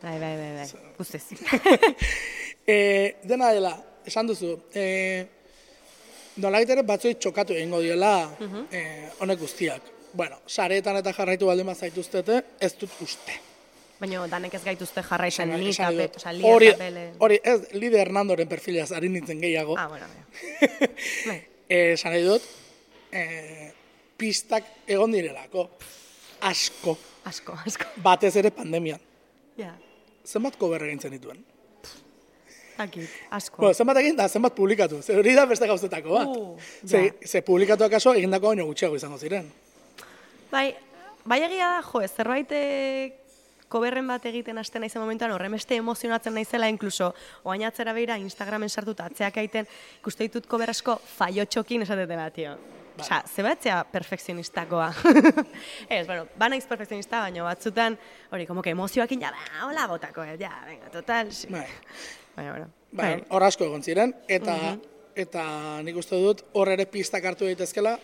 [0.00, 0.68] Bai, bai, bai, bai.
[0.98, 1.24] Guztiz.
[2.70, 3.72] E, dena dela,
[4.06, 5.26] esan duzu, e,
[6.38, 8.12] nolait ere batzoi txokatu egingo diola
[8.70, 8.82] e,
[9.18, 9.88] honek guztiak.
[10.12, 13.36] Bueno, sareetan eta jarraitu baldin zaituztete, ez dut uste.
[14.00, 16.70] Baina danek ez gaituzte jarraitzen ni oza, li hori,
[17.18, 19.76] hori, ez, Lide Hernandoren perfilaz ari nintzen gehiago.
[19.78, 20.88] Ah, bueno, bai.
[21.28, 21.36] Bai.
[21.68, 22.46] Eh, esan nahi dut,
[23.12, 23.68] eh,
[24.18, 25.68] pistak egon direlako.
[26.48, 26.96] Asko.
[27.28, 27.86] Asko, asko.
[28.02, 29.00] Batez ere pandemian.
[29.60, 29.74] Ja.
[30.26, 31.44] Zenbat cover egintzen dituen?
[32.80, 33.60] Dakit, asko.
[33.60, 35.02] Bueno, zenbat egin da, zenbat publikatu.
[35.04, 36.30] Ze hori da beste gauzetako bat.
[36.32, 37.28] Uh, ze, ja.
[37.28, 39.50] ze publikatu akaso egindako baino gutxiago izango ziren.
[40.50, 40.74] Bai,
[41.24, 43.12] bai egia da, jo, zerbait eh,
[43.70, 47.12] koberren bat egiten hasten naizen momentuan horren beste emozionatzen naizela, inkluso
[47.46, 49.68] oain atzera beira Instagramen sartuta atzeak egiten
[50.00, 52.56] ikuste ditut kober asko faiotxokin esatetela, tio.
[52.96, 53.04] Bai.
[53.06, 54.88] Osa, zebatzea perfekzionistakoa.
[55.88, 57.96] ez, bueno, ba naiz perfekzionista, baina batzutan,
[58.34, 61.46] hori, como que emozioakin, ja, ba, hola botako, eh, ja, venga, total, sí.
[61.54, 61.68] Bai.
[62.34, 63.24] Baina, bueno, Bai, bai.
[63.30, 64.56] hor asko egon ziren, eta,
[65.14, 65.44] eta
[65.86, 67.94] nik uste dut hor ere pistak hartu daitezkela,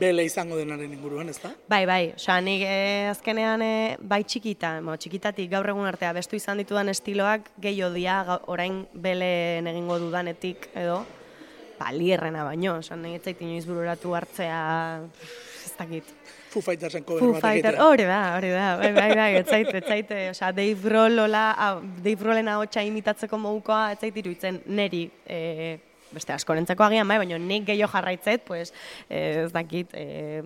[0.00, 1.50] bele izango denaren inguruan, ezta?
[1.68, 6.36] Bai, bai, osea, nik eh, azkenean eh, bai txikita, mo, txikitatik gaur egun artea bestu
[6.36, 11.02] izan ditudan estiloak gehiago dia ga- orain belen egingo dudanetik edo,
[11.78, 14.60] ba, lierrena baino, osea, nahi etzait inoiz bururatu hartzea,
[15.66, 16.14] ez dakit.
[16.54, 19.84] Foo Fightersen cover Foo Fighter, hori da, hori da, bai, bai, bai, ez zait, ez
[19.84, 24.62] zait, eh, osea, Dave Grohl, hola, ah, Dave Grohlen ahotsa imitatzeko modukoa, ez zait iruditzen
[24.66, 25.76] neri, eh,
[26.12, 28.72] beste askorentzako agian, bai, baina nik gehiago jarraitzet, pues,
[29.08, 30.42] eh, ez dakit, eh,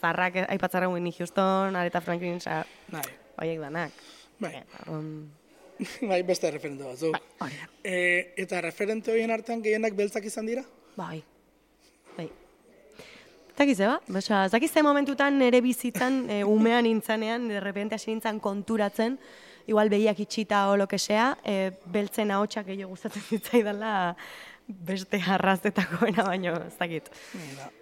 [0.00, 3.02] zarrak aipatzarra Whitney Houston, Aretha Franklin, osea, Bai,
[3.36, 3.92] horiek danak.
[4.38, 5.30] bai, Eta, orduan,
[6.02, 7.16] bai, beste referente batzuk.
[7.40, 7.52] bai.
[7.84, 10.62] E, eta referente horien artean gehienak beltzak izan dira?
[10.96, 11.22] Bai.
[12.16, 12.28] Bai.
[13.54, 14.00] Eta gize, ba?
[14.14, 19.18] Osea, ez dakit ze momentutan nere bizitzan, e, umean nintzanean, de repente hasi nintzen konturatzen,
[19.66, 24.16] igual behiak itxita o lo que sea, e, beltzen ahotsak gehiago gustatzen zitzaidala
[24.68, 27.08] beste arraztetakoena baino, ez dakit.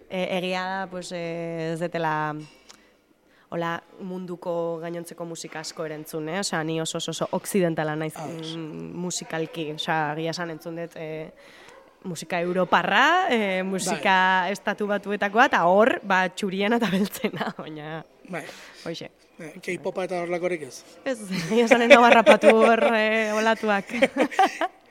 [0.09, 2.35] E, egia da, pues, e, ez detela
[3.51, 6.41] hola munduko gainontzeko musika asko erentzun, eh?
[6.43, 8.57] Osea, ni oso oso, oso oksidentala naiz Ados.
[8.57, 11.31] mm, musikalki, osea, egia esan entzun dut e,
[12.07, 14.17] musika europarra, e, musika
[14.51, 18.43] estatu batuetakoa, eta hor, ba, txuriena eta beltzena, baina, bai,
[18.85, 19.11] hoxe.
[19.39, 20.83] eh, K-popa eta horlakorik ez.
[21.05, 23.95] Ez, egia esan eno barrapatu hor e, olatuak.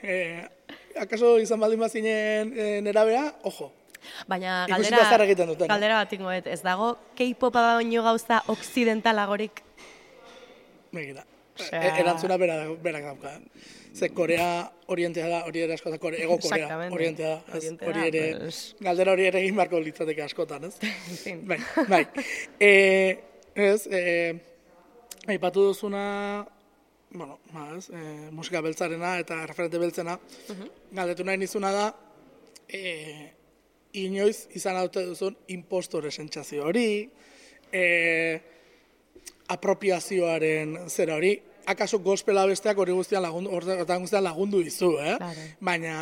[0.06, 0.44] Eh,
[1.00, 3.72] akaso izan baldin bazinen e, nerabea, ojo,
[4.28, 9.64] Baina galdera, duten, galdera bat ingoet, ez dago K-popa baino gauza oksidentalagorik
[10.94, 11.24] begira.
[11.58, 13.40] Osea- E, erantzuna bera, berak dauka.
[13.96, 17.58] Ze Korea orientea da, hori ere askotan, Kore, ego Korea orientea da.
[17.58, 18.24] Ez, hori ere,
[18.82, 20.76] galdera hori ere egin beharko litzateke askotan, ez?
[21.50, 22.02] Bai, bai.
[22.60, 22.72] E,
[23.56, 24.02] ez, e,
[25.28, 26.46] aipatu duzuna,
[27.12, 30.18] bueno, ba, ez, e, musika beltzarena eta referente beltzena,
[30.92, 31.86] galdetu nahi nizuna da,
[32.68, 33.32] e,
[34.02, 37.10] inoiz izan haute duzun impostore sentsazio hori,
[37.72, 37.84] e,
[39.56, 45.16] apropiazioaren zera hori, akaso gospela besteak hori guztian lagundu, horretan guztian lagundu dizu, eh?
[45.18, 45.46] Claro.
[45.70, 45.96] Baina,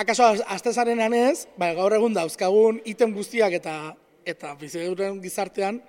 [0.00, 3.80] akaso astezarenan ez, bai, gaur egun dauzkagun item guztiak eta
[4.28, 5.80] eta biziduren gizartean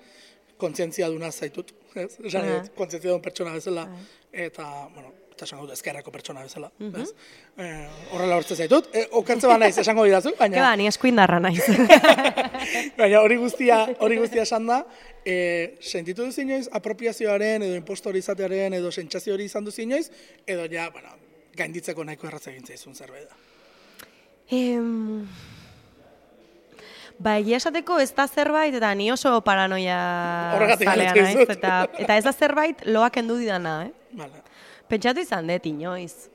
[0.62, 2.12] kontzientzia duna zaitut, ez?
[2.23, 3.88] Esan, uh kontzientzia duen pertsona bezala,
[4.32, 6.69] eta, bueno, eta esango dut ezkerreko pertsona bezala,
[7.01, 7.08] ez?
[7.58, 10.58] Eh, horrela hortze zaitut, e, okertze ba naiz esango didazu, baina...
[10.58, 11.63] Ke ba, ni eskuindarra naiz.
[12.99, 14.82] Baina hori guztia, hori guztia esan da,
[15.25, 15.36] e,
[15.82, 20.08] sentitu duzu inoiz apropiazioaren edo impostori izatearen edo sentsazio hori izan duzu inoiz,
[20.45, 21.17] edo ja, bueno,
[21.58, 23.41] gainditzeko nahiko erratza egin zaizun zerbait da.
[24.51, 25.25] Em,
[27.21, 30.01] ba, egia esateko ez da zerbait, eta ni oso paranoia
[30.55, 34.15] Horregatik zalea galdetu naiz, eta, eta ez da zerbait loak endu didana, eh?
[34.17, 34.43] Vale.
[34.91, 36.27] Pentsatu izan dut inoiz.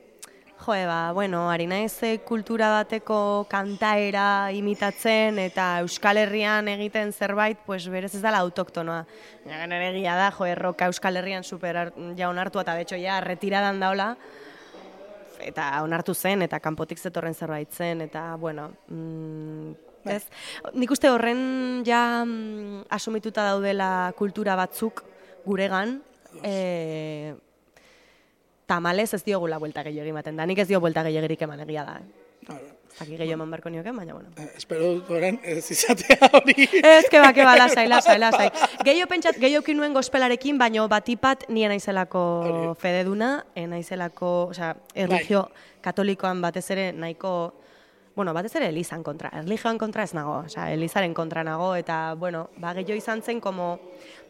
[0.57, 7.61] Jo, ba, bueno, ari naiz eh, kultura bateko kantaera imitatzen eta Euskal Herrian egiten zerbait,
[7.67, 9.03] pues berez ez dela autoktonoa.
[9.45, 13.79] Ja, nire egia da, jo, erroka Euskal Herrian super ja onartua eta hecho ja retiradan
[13.85, 14.15] daula
[15.45, 20.25] eta onartu zen eta kanpotik zetorren zerbait zen eta bueno, mm, ez?
[20.75, 25.05] Nik uste horren ja mm, asumituta daudela kultura batzuk
[25.47, 26.01] guregan,
[26.43, 27.35] e,
[28.67, 30.47] tamalez ez diogula buelta gehiago ematen da.
[30.47, 32.01] Nik ez dio buelta gehiagirik eman egia da.
[32.01, 32.59] Eh?
[32.97, 34.31] Dakit gehiago eman barko nioke, baina bueno.
[34.41, 36.69] Eh, espero dut horren ez izatea hori.
[36.81, 38.49] Ez, que ba, que ba, lasai, lasai, lasai.
[38.85, 42.75] Gehiago pentsat, gehiago nuen gospelarekin, baino batipat nien naizelako Hori.
[42.81, 45.49] fededuna, e, naizelako, osea, erligio
[45.85, 47.37] katolikoan batez ere nahiko,
[48.17, 52.49] bueno, batez ere elizan kontra, erligioan kontra ez nago, osea, elizaren kontra nago, eta, bueno,
[52.57, 53.79] ba, gehiago izan zen, como,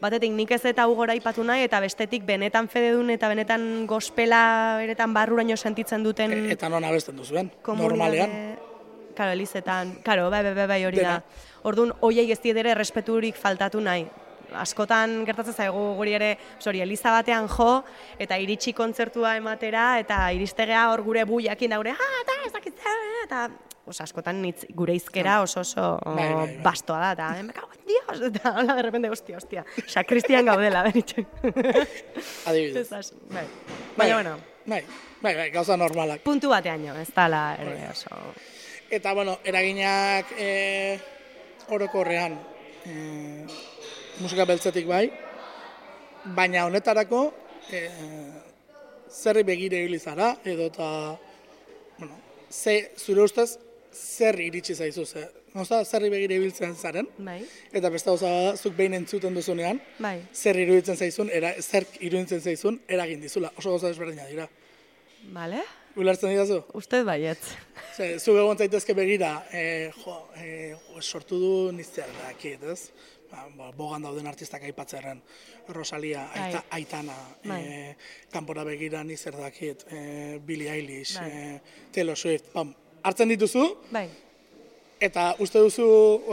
[0.01, 5.13] batetik nik ez eta ugora ipatu nahi, eta bestetik benetan fededun eta benetan gospela benetan
[5.15, 8.59] barruraino sentitzen duten E, eta non abesten duzuen, komunitate- normalean.
[9.15, 11.23] Karo, elizetan, karo, bai, bai, bai, bai, hori da.
[11.63, 14.03] Orduan, hoiei ez diedere respeturik faltatu nahi.
[14.53, 17.83] Askotan gertatzen zaigu guri ere, sorry, eliza batean jo,
[18.19, 22.75] eta iritsi kontzertua ematera, eta iristegea hor gure buiakin da gure, ah, eta ez dakit,
[22.77, 23.47] zer", eta
[23.87, 26.57] Os, askotan nitz, gure izkera oso oso Bai, bai, bai.
[26.63, 30.45] bastoa da, eta, "Eh, me cago en Dios, eta hola, de repente, hostia, hostia, sakristian
[30.45, 31.25] gaudela, beritxen.
[32.45, 32.89] Adibidez.
[33.31, 33.45] Bai.
[33.95, 34.83] Baina, bueno, Bai,
[35.21, 36.21] bai, bai, gauza normalak.
[36.21, 38.09] puntu bateaino, ez dala ere oso...
[38.89, 40.99] Eta, bueno, eraginak e,
[41.69, 42.35] orokorrean
[42.85, 43.45] e,
[44.19, 45.09] musika beltzetik bai,
[46.35, 47.33] baina honetarako
[47.71, 47.81] e,
[49.11, 51.17] zerri begire hil izara, edo eta,
[51.99, 52.15] bueno,
[52.51, 53.57] ze, zure ustez,
[53.97, 57.39] zer iritsi zaizu, ze, gauza, zerri begire ibiltzen zaren, Bai,
[57.73, 60.19] eta beste gauza bada, zuk behin entzuten duzunean, bai.
[60.33, 64.47] zer iruditzen zaizun, era, zer iruditzen zaizun, eragin dizula, oso gauza desberdina dira.
[65.33, 65.63] Bale?
[65.97, 66.61] Ulertzen didazu?
[66.77, 67.55] Uste baietz.
[67.97, 72.91] Zu egon zaitezke begira, e, jo, e, jo, sortu du nizzer dakit, ez?
[73.31, 75.19] Ba, ba, bogan dauden artistak aipatzerren,
[75.75, 76.43] Rosalia, Bai.
[76.45, 77.57] Aita, Aitana, Bai.
[77.65, 77.95] e,
[78.31, 81.31] kanpora begira nizzer dakit, e, Billie Eilish, Bai.
[81.31, 84.07] e, Taylor Swift, bam, hartzen dituzu, Bai.
[84.99, 85.87] eta uste duzu,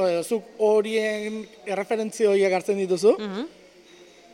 [0.07, 3.47] e, zuk horien erreferentzio horiek hartzen dituzu, Mhm.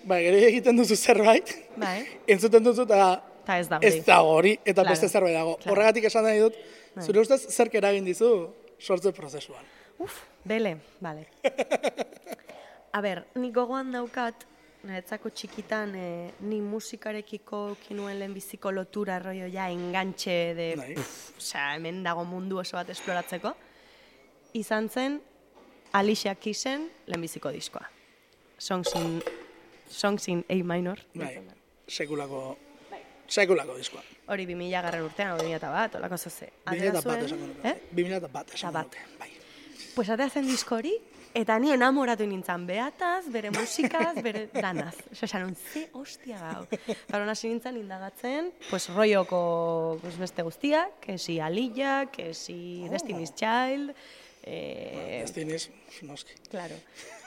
[0.04, 2.06] bai, gero egiten duzu zerbait, Bai.
[2.26, 5.56] entzuten duzu eta Ta ez da ez dago hori, eta Claro, beste zerbait dago.
[5.56, 5.72] claro.
[5.72, 6.54] Horregatik esan nahi dut,
[6.94, 7.04] Bai.
[7.04, 9.64] zure ustez zerk eragin dizu sortze prozesuan.
[9.98, 10.14] Uf,
[10.44, 11.26] bele, bale.
[12.92, 14.34] A ber, nik gogoan daukat,
[14.86, 16.04] niretzako txikitan, e,
[16.48, 20.94] ni musikarekiko kinuen lehenbiziko lotura rollo ja engantxe de, Bai.
[21.36, 23.52] osea, hemen dago mundu oso bat esploratzeko,
[24.56, 25.20] izan zen
[25.92, 27.84] Alicia Keysen lehenbiziko diskoa.
[28.58, 29.22] Songs in,
[29.90, 31.00] Songs in A minor.
[31.14, 31.32] Bai,
[31.88, 32.56] sekulako,
[33.26, 34.02] sekulako diskoa.
[34.30, 36.52] Hori 2000 garren urtean, 2000 bat, olako zoze.
[36.70, 37.68] 2000 bat esango nuke.
[37.68, 37.76] Eh?
[37.98, 38.86] 2000 bat esango bat.
[38.86, 39.30] nuke, bai.
[39.94, 40.92] Pues atea zen disko hori,
[41.34, 44.96] eta ni enamoratu nintzen beataz, bere musikaz, bere danaz.
[45.12, 46.64] Osa, esan, ze hostia gau.
[47.08, 53.94] Eta hasi nintzen indagatzen, pues roioko pues, beste guztiak, kesi Alilla, kesi Destiny's Child,
[54.42, 55.68] eh, Destiniz,
[56.02, 56.32] noski.
[56.50, 56.74] Claro.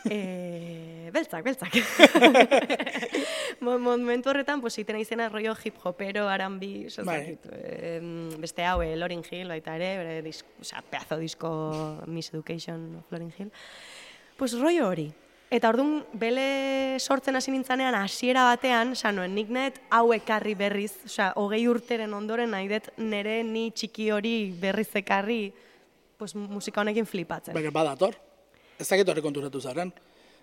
[0.10, 1.72] Eh, beltzak, beltzak.
[3.64, 7.38] Mo- Momentu horretan, pues, iten izena rollo hip hopero, aranbi, Bai.
[8.42, 12.98] beste hau, eh, Lauryn Hill, baita ere, bere disko, o sea, pedazo disko Miss Education
[13.00, 13.52] of Lauryn Hill.
[14.38, 15.12] Pues rollo hori.
[15.54, 21.28] Eta orduan, bele sortzen hasi nintzanean, hasiera batean, sanoen, nik net hau ekarri berriz, osea,
[21.38, 25.54] hogei urteren ondoren nahi dut nire ni txiki hori berriz ekarri,
[26.18, 27.54] pues, musika honekin flipatzen.
[27.54, 28.18] Baina badator.
[28.80, 29.94] Ez dakit hori konturatu zaren.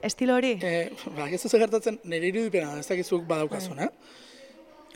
[0.00, 0.55] Estilo hori?
[0.62, 3.90] E, ba, ez duzu gertatzen, nire irudipena, ez dakizuk badaukazun, eh?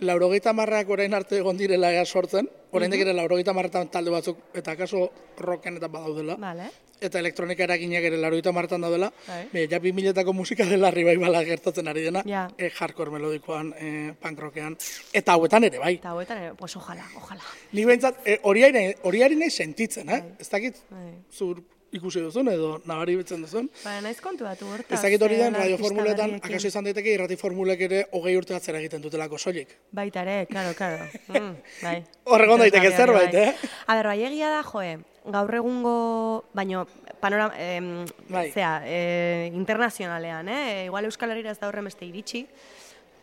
[0.07, 4.39] Laurogeita marrak orain arte egon direla ega sortzen, orain mm ere laurogeita marretan talde batzuk,
[4.55, 6.71] eta kaso rocken eta badaudela, Vale.
[7.01, 9.49] Eta elektronika eraginak ere laurogeita marretan daudela, Bai.
[9.53, 12.49] be, ja bi miletako musika dela revivala gertatzen ari dena, Ja.
[12.59, 14.77] e, hardcore melodikoan, e, punk rockean,
[15.13, 15.95] eta hauetan ere, bai.
[15.95, 17.43] Eta hauetan, ere, pues ojalá, ojalá.
[17.73, 20.23] Ni behintzat, e, hori ari- nahi sentitzen, eh?
[20.39, 21.13] Ez dakit, Bai.
[21.31, 21.63] zur
[21.95, 23.69] ikusi duzun edo nabari betzen duzun.
[23.85, 24.97] Ba, naiz kontuatu hortaz.
[24.99, 26.51] Ez dakit hori den eh, radio artista formuletan, berriekin.
[26.55, 29.69] akaso izan daiteke irrati formulek ere hogei urte atzera egiten dutelako soilik.
[29.93, 31.05] Baita ere, claro, claro.
[31.29, 32.05] Mm, bai.
[32.25, 33.55] Hor egon daiteke zerbait, bai.
[33.87, 36.87] A ber, bai egia da, joe, gaur egungo, baino,
[37.21, 38.51] panorama, em, Bai.
[38.53, 40.85] zea, e, internazionalean, eh?
[40.87, 42.47] Igual Euskal Herriera ez da horren beste iritsi,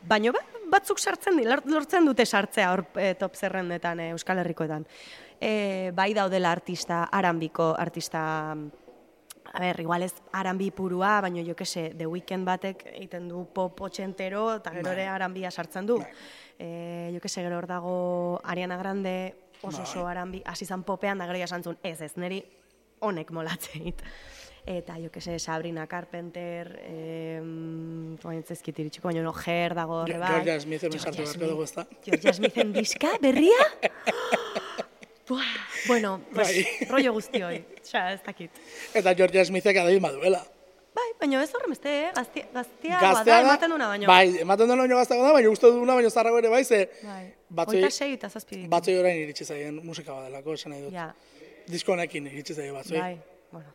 [0.07, 0.39] baino ba,
[0.71, 4.87] batzuk sartzen di, lor- lortzen dute sartzea hor e, top zerrendetan e, Euskal Herrikoetan.
[5.39, 8.51] E, bai daudela artista, arambiko artista,
[9.53, 13.79] a ber, igual ez arambi purua, baino jo kese, The Weeknd batek egiten du pop
[13.81, 15.99] otxentero, eta gero ere arambia sartzen du.
[16.57, 17.95] E, jo kese, gero hor dago
[18.43, 22.13] Ariana Grande, oso oso arambi, hasi zan popean, da gero ja esan zuen, ez ez,
[22.17, 22.41] niri
[23.01, 24.01] honek molatzeit.
[24.61, 27.39] Eta jo kese, Sabrina Carpenter, eh,
[28.23, 30.35] oain zezkit iritsiko, baina no, Ger dago horre bai.
[30.35, 31.85] Georgia Smith hemen Georgia sartu beharko dugu, ezta?
[32.05, 33.57] Georgia Smithen diska, berria?
[35.31, 36.87] Buah, bueno, pues, Bai.
[36.89, 38.61] rollo guztioi, Osea, ez dakit.
[38.93, 40.43] Eta Georgia Smithek adibid maduela.
[41.21, 42.11] Bai, baina ez horren beste, eh?
[42.15, 44.07] Gaztia, gaztia, da, ematen duna baino.
[44.09, 47.25] Bai, ematen duna baino gazteago da, baina uste duna baino zarrago ere bai, ze bai.
[47.49, 48.69] batzoi, Hogeita sei eta zazpi ditu.
[48.71, 50.93] batzoi orain iritsi zaien musika badelako, esan nahi dut.
[50.95, 51.11] Ja,
[51.69, 52.97] Disko honekin iritsi zaien batzoi.
[52.97, 53.19] bai,
[53.51, 53.69] bueno.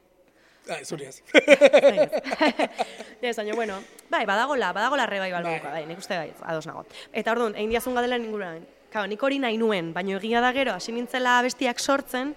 [0.75, 1.21] Ai, zuri ez.
[3.23, 3.79] Ez, baina, bueno,
[4.11, 5.73] bai, badagola, badagola rebai balbuka, Bai.
[5.83, 6.83] bai, nik uste bai, ados nago.
[7.13, 10.73] Eta orduan, egin diazun gadela inguruan, Claro, nik hori nahi nuen, baina egia da gero,
[10.73, 12.35] hasi nintzela bestiak sortzen,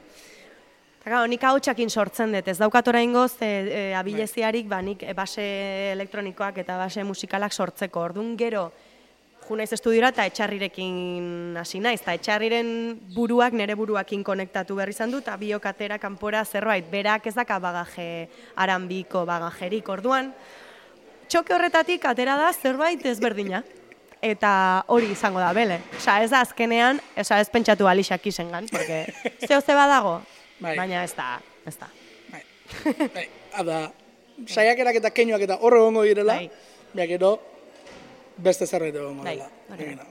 [1.03, 5.43] claro, nik hautsakin sortzen dut, ez daukat oraingoz e, e, abileziarik, ba, nik e, base
[5.95, 8.03] elektronikoak eta base musikalak sortzeko.
[8.09, 8.69] Orduan gero,
[9.47, 12.69] ju naiz estudiora eta etxarrirekin hasi naiz, eta etxarriren
[13.15, 17.57] buruak nire buruakin konektatu behar izan dut, eta biok atera kanpora zerbait, berak ez daka
[17.63, 20.33] bagaje aranbiko bagajerik orduan,
[21.29, 23.63] txoke horretatik atera da zerbait ezberdina.
[24.19, 25.77] Eta hori izango da, bele.
[25.95, 29.05] Osa, ez da azkenean, osa, ez pentsatu alixak izengan, porque
[29.47, 30.17] zeo ze badago,
[30.59, 30.75] Bai.
[30.77, 31.87] baina ez da, ez da.
[32.31, 32.41] Bai.
[33.13, 33.25] Bai,
[33.61, 33.79] ada,
[34.47, 36.49] saiakerak eta keinuak eta horre egongo direla, Bai.
[36.93, 37.07] bai.
[37.07, 37.31] gero
[38.37, 39.49] beste zerbait egongo Bai, dela.
[39.69, 40.03] bueno,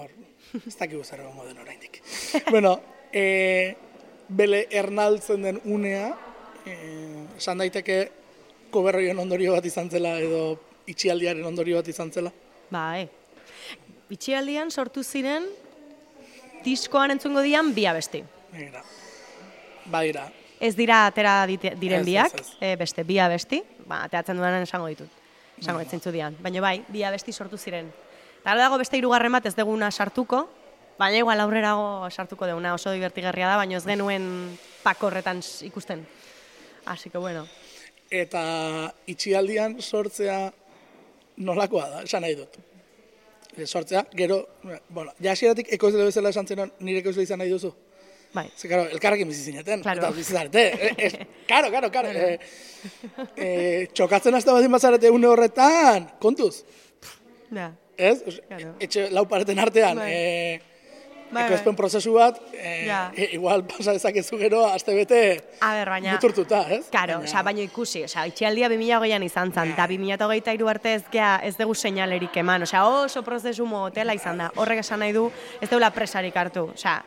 [0.00, 0.10] hor,
[0.66, 2.02] ez dakigu zer egongo den oraindik.
[2.50, 2.80] bueno,
[3.12, 3.74] e,
[4.28, 6.10] bele ernaltzen den unea,
[6.66, 6.74] e,
[7.38, 8.00] esan daiteke
[8.74, 12.32] koberroien ondorio bat izan zela edo itxialdiaren ondorio bat izan zela.
[12.70, 13.06] Bai.
[14.10, 15.46] Itxialdian sortu ziren
[16.64, 18.22] diskoan entzungo dian bi abesti.
[18.52, 18.82] Begira.
[19.90, 22.56] Badira, Ez dira atera dite- diren Ez, biak, ez, ez.
[22.60, 25.08] e, beste bi abesti, ba, ateratzen dudanen esango ditut.
[25.60, 26.36] Esango ez zeintzu dian.
[26.40, 27.90] Baina bai, bi abesti sortu ziren.
[28.40, 30.48] Eta dago beste hirugarren bat ez deguna sartuko,
[30.98, 36.06] baina igual aurrerago sartuko deguna oso divertigarria da, baina ez genuen pakorretan ikusten.
[36.86, 37.46] Así que bueno.
[38.10, 40.52] eta itxialdian sortzea
[41.36, 42.56] nolakoa da, esan nahi dut.
[43.56, 44.46] E, sortzea, gero,
[44.88, 47.74] bueno, ja hasieratik ekoizle bezala esan zenon, nire ekoizle izan nahi duzu.
[48.36, 48.46] Bai.
[48.56, 50.02] Ze, karo, elkarrekin bizi zineten, Claro.
[50.02, 50.64] eta bizi zarete.
[50.76, 52.10] E, e, karo, karo, karo.
[52.12, 52.38] E,
[53.36, 56.62] e, txokatzen hasta badin bazarete une horretan, kontuz,
[57.50, 57.70] Ja.
[57.96, 58.22] ez?
[58.48, 58.74] Claro.
[58.82, 60.12] Etxe lau pareten artean, Bai.
[60.12, 60.60] e,
[61.30, 61.78] Bai, ekoizpen bai.
[61.80, 63.10] prozesu bat, e, Ja.
[63.16, 65.22] e, igual pasa dezakezu gero, aste bete,
[65.60, 66.12] A ber, baina...
[66.12, 66.84] muturtuta, ez?
[66.92, 71.40] Karo, Baina- osea, baino ikusi, osea, itxialdia 2008an izan zen, eta 2008 arte ez, gea,
[71.42, 74.52] ez dugu seinalerik eman, osea, oso prozesu motela izan da.
[74.56, 77.02] Horrek esan nahi du, ez deula presarik hartu, osea,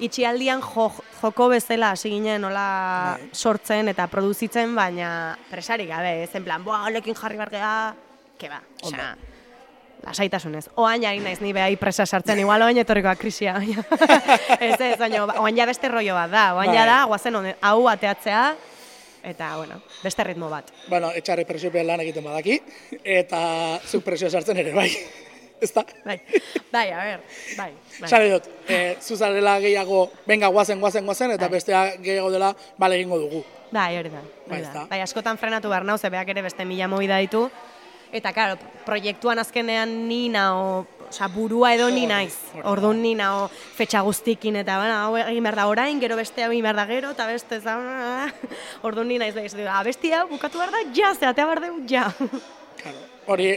[0.00, 6.44] itxialdian jo, joko bezala hasi ginen nola sortzen eta produzitzen, baina presarik gabe, ez en
[6.44, 7.72] plan, boa, honekin jarri bargea,
[8.38, 9.14] ke ba, osea,
[10.04, 10.66] lasaitasunez.
[10.76, 13.56] Oain ari naiz ni behai presa sartzen, igual oain etorrikoa krisia.
[14.60, 16.46] ez ez, baina oain ja beste rollo bat da.
[16.54, 16.88] Oain ja Bai.
[16.92, 18.46] da, guazen hau ateatzea,
[19.26, 20.70] eta, bueno, beste ritmo bat.
[20.88, 22.60] Bueno, etxarri presiopean lan egiten badaki,
[23.02, 23.40] eta
[23.84, 24.90] zuk presio sartzen ere, bai.
[25.60, 25.84] Ez da?
[26.04, 26.20] Bai,
[26.72, 27.20] bai, a ber,
[27.56, 27.70] bai.
[28.00, 28.08] bai.
[28.08, 33.18] Sare dut, e, zuzarela gehiago, benga, guazen, guazen, guazen, eta bestea gehiago dela, bale egingo
[33.22, 33.40] dugu.
[33.72, 34.20] Bai, hori da.
[34.50, 34.84] Bai, da.
[34.90, 37.46] Bai, askotan frenatu behar nau, zebeak ere beste mila movida ditu.
[38.12, 42.36] Eta, karo, proiektuan azkenean ni nao, osea, burua edo ni naiz.
[42.64, 46.52] Orduan ni nao fetxa guztikin eta, bueno, hau egin behar da orain, gero beste hau
[46.52, 47.76] egin behar da gero, eta beste ez da,
[48.86, 52.10] orduan ni naiz, da, abestia bukatu behar da, ja, zeatea behar dugu, ja.
[52.76, 53.05] Claro.
[53.26, 53.48] Hori,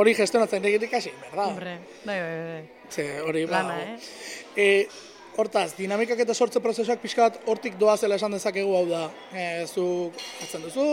[0.00, 1.46] hori gestionatzen egitek hasi, berda?
[1.50, 1.74] Hombre,
[2.06, 2.62] bai, bai, bai.
[2.90, 3.96] Ze, hori, ba, eh?
[4.56, 4.68] E,
[5.36, 9.02] hortaz, dinamikak eta sortze prozesuak pixka bat hortik doazela esan dezakegu hau da.
[9.36, 9.84] E, zu
[10.40, 10.86] hartzen duzu,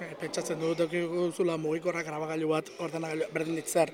[0.00, 3.92] e, pentsatzen dut duzula mugikorra grabagailu bat, ordenagailu berdin ditzer,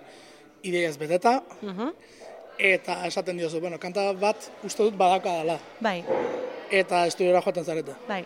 [0.62, 1.90] ideia ez beteta, Mhm.
[2.58, 6.04] eta esaten diozu, bueno, kanta bat uste dut badauka dela, Bai,
[6.70, 7.92] eta estudiora joaten zarete.
[8.08, 8.24] bai.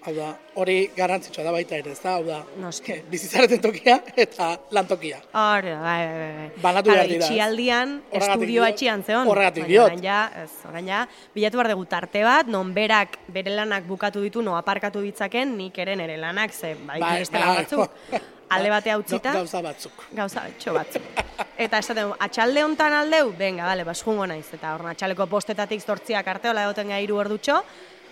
[0.00, 2.14] Hau da, hori garrantzitsua da baita ere, ez da?
[2.16, 2.94] Hau da, Noski.
[3.12, 5.18] bizitzareten tokia eta lantokia.
[5.36, 6.46] Hori, da, bai, bai, bai.
[6.62, 7.28] Banatu behar dira, ez?
[7.28, 9.28] Itxialdian, estudioa etxian zeon.
[9.28, 9.90] horregatik diot.
[9.90, 11.02] Orain ja, ez, orain ja,
[11.36, 15.76] bilatu behar dugu tarte bat, non berak bere lanak bukatu ditu, no aparkatu ditzaken, nik
[15.84, 17.44] ere nere lanak, ze, bai, Bai, bai.
[17.60, 18.00] batzuk,
[18.56, 20.06] alde batea utzita, Gauza batzuk.
[20.16, 21.12] gauza batxo batzuk.
[21.60, 24.46] Eta esaten du, atxalde hontan aldeu, benga, bale, bas jungo naiz.
[24.56, 27.60] Eta hor atxaleko postetatik zortziak arte, hola egoten gai hiru ordutxo,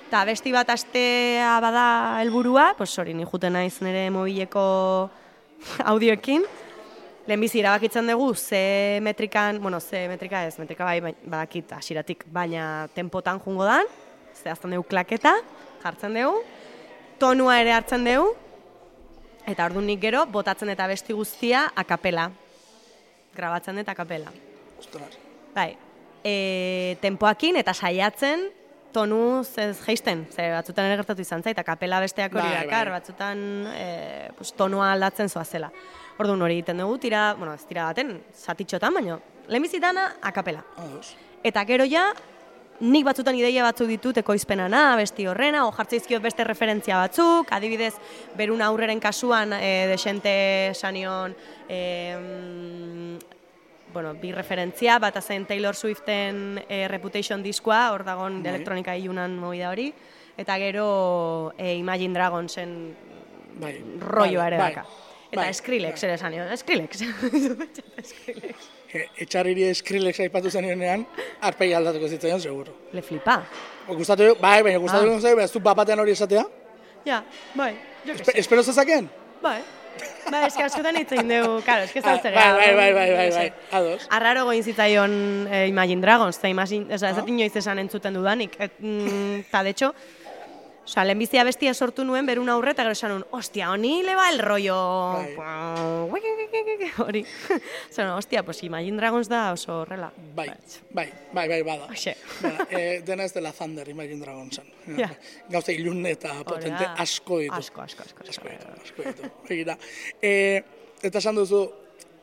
[0.09, 1.83] eta besti bat astea bada
[2.23, 4.63] helburua, pues hori ni juten naiz nire mobileko
[5.93, 6.47] audioekin,
[7.29, 12.89] lehenbizi erabakitzen dugu ze metrikan, bueno, ze metrika ez, metrika bai, bai badakit hasiratik, baina
[12.95, 13.85] tempotan jungo dan,
[14.33, 15.35] zehazten dugu klaketa,
[15.83, 16.41] jartzen dugu,
[17.21, 18.33] tonua ere hartzen dugu,
[19.45, 22.31] eta orduan nik gero, botatzen eta besti guztia akapela.
[23.37, 24.33] Grabatzen dut akapela.
[24.81, 25.21] Ostras.
[25.53, 25.75] Bai,
[26.25, 28.55] e, tempoakin eta saiatzen
[28.93, 33.01] tonu ez jeisten, ze batzutan ere gertatu izan zait, akapela besteak hori Bai, dakar, bai.
[33.01, 33.43] batzutan
[33.75, 35.71] e, pues, tonua aldatzen zoa zela.
[36.19, 40.65] Orduan hori egiten dugu, tira, bueno, ez tira baten, zatitxotan, baino, lehenbizitana akapela.
[41.47, 42.09] Eta gero ja,
[42.81, 47.95] nik batzutan ideia batzuk ditut ekoizpenana, besti horrena, o jartzeizkiot beste referentzia batzuk, adibidez,
[48.39, 51.35] berun aurreren kasuan, e, desente sanion,
[51.69, 51.79] e,
[53.93, 58.53] bueno, bi referentzia, bat zen Taylor Swiften e, Reputation diskoa, hor dagon Bai.
[58.55, 59.93] elektronika ilunan movida hori,
[60.37, 62.75] eta gero e, Imagine Dragonsen
[63.61, 63.75] Bai.
[64.01, 64.87] rolloa ere bai, daka.
[65.31, 66.09] Eta bai, Skrillex bai.
[66.11, 67.03] ere sanion, Skrillex.
[68.11, 68.69] Skrillex.
[68.89, 71.03] E, etxariri Skrillex aipatu zenionean,
[71.45, 72.73] arpegi aldatuko zitzaion, seguro.
[72.93, 73.43] Le flipa.
[73.89, 75.17] O, gustatu, bai, baina gustatu Ah.
[75.17, 75.21] ah.
[75.21, 76.45] zaigu, ez du bapatean hori esatea?
[77.05, 77.23] Ja,
[77.55, 77.75] bai,
[78.09, 79.09] Espe, espero zezaken?
[79.43, 79.59] Bai.
[80.31, 82.53] Bai, eske askotan hitz egin dugu, claro, eske Ah, zautzera.
[82.57, 84.07] bai, bai, bai, bai, bai, ados.
[84.11, 87.21] Arraro goin zitzaion eh, Imagine Dragons, eta Imagine, ez da, ez Ah.
[87.21, 88.57] dut inoiz esan entzuten dudanik.
[88.61, 89.95] Et, mm, ta, de hecho,
[90.89, 94.31] Osa, lehenbizia bestia sortu nuen berun aurre, eta gero esan nuen, ostia, honi le ba
[94.33, 94.77] el rollo...
[95.37, 96.23] Bai.
[97.05, 97.21] Hori.
[97.95, 100.09] Zena, ostia, pues Imagine Dragons da oso horrela.
[100.35, 100.49] Bai,
[100.97, 101.91] bai, bai, bai, bada.
[101.93, 102.15] Hoxe.
[102.41, 104.71] Bada, e, dena ez dela Thunder, Imagine Dragonsen.
[104.97, 105.11] Ja.
[105.53, 106.95] Gauza ilun eta potente da.
[107.05, 107.59] asko ditu.
[107.59, 108.49] Asko, asko, asko, asko.
[108.49, 109.31] Ditu, asko ditu.
[109.51, 109.77] Begira.
[110.23, 110.33] E,
[111.05, 111.67] eta esan duzu,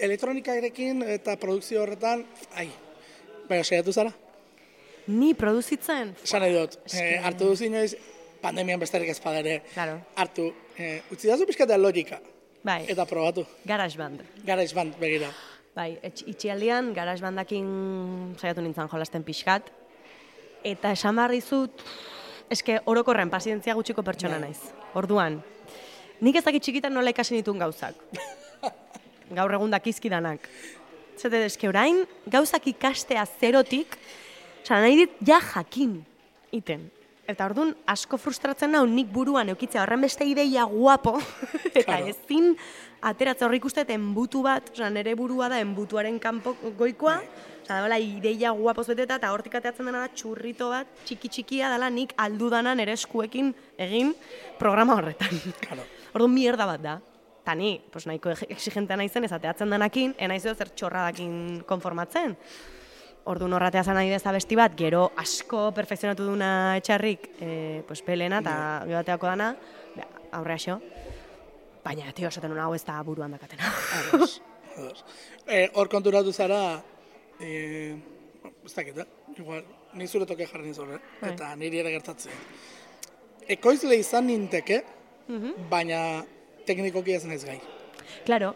[0.10, 2.26] elektronikarekin eta produkzio horretan,
[2.58, 2.72] ai,
[3.46, 4.10] bai, saiatu zara?
[5.06, 6.16] Ni produzitzen?
[6.26, 7.94] Esan nahi dut, e, Eske- hartu duzu inoiz,
[8.46, 10.00] pandemian besterik ez ere, Claro.
[10.16, 12.20] hartu, e, utzi dazu pizkatea logika,
[12.64, 13.46] Bai, eta probatu.
[13.66, 14.22] garage band.
[14.46, 15.30] Garage band, begira.
[15.76, 19.68] Bai, itxialdian, garage bandakin saiatu nintzen jolasten pixkat.
[20.64, 21.82] Eta esan behar dizut,
[22.50, 24.50] eske orokorren pazientzia gutxiko pertsona Bai.
[24.50, 24.62] naiz.
[24.96, 25.42] Orduan,
[26.22, 27.96] nik ez dakit txikitan nola ikasi nituen gauzak.
[29.38, 30.48] Gaur egun dakizkidanak.
[31.18, 33.98] Zete, eske orain, gauzak ikastea zerotik,
[34.64, 36.00] oza, nahi dit ja jakin
[36.56, 36.90] iten.
[37.28, 41.16] Eta orduan, asko frustratzen nau nik buruan eukitzea horren beste ideia guapo,
[41.74, 42.12] eta Claro.
[42.12, 42.52] ezin
[43.02, 47.16] ateratzen hor ikusten enbutu bat, oza, nire burua da enbutuaren kanpo goikoa,
[47.64, 51.90] oza, da ideia guapoz beteta, eta hortik ateratzen dena da txurrito bat, txiki txikia dela
[51.90, 53.50] nik aldudana nire eskuekin
[53.82, 54.14] egin
[54.62, 55.34] programa horretan.
[55.66, 55.82] Claro.
[56.16, 57.00] Orduan mierda bat da.
[57.46, 62.38] Ta ni, pues nahiko ex- exigentea naizen, ez ateatzen denakin, enaiz edo zer txorradakin konformatzen.
[63.26, 68.40] Orduan horratea zan nahi da besti bat, gero asko perfekzionatu duna etxarrik, e, pues pelena
[68.44, 68.54] eta
[68.86, 69.48] gero bateako dana,
[70.32, 70.76] aurre xo.
[71.86, 73.72] Baina, tio, esaten hau ez da buruan dakatena.
[74.14, 74.42] Ados,
[74.78, 75.04] ados.
[75.48, 76.84] E, hor konturatu zara,
[77.40, 77.96] e,
[78.66, 79.02] ez dakit,
[79.38, 81.00] igual, ni zure toke jarri eh?
[81.22, 81.34] Bai.
[81.34, 82.32] eta niri ere gertatzen.
[83.48, 84.84] Ekoizle izan ninteke,
[85.28, 85.70] Mhm.
[85.70, 86.24] baina
[86.66, 87.60] teknikoki ez naiz gai.
[88.26, 88.54] Claro.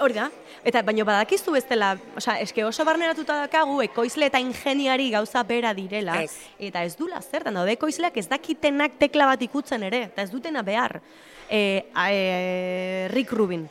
[0.00, 0.30] Hori da.
[0.64, 6.18] Eta baino badakizu bestela, osea, eske oso barneratuta dakagu ekoizle eta ingeniari gauza bera direla
[6.22, 6.34] Ez.
[6.58, 10.62] eta ez dula zertan daude ekoizleak ez dakitenak tekla bat ikutzen ere, eta ez dutena
[10.62, 11.00] behar.
[11.48, 13.68] E, a, e, Rick Rubin.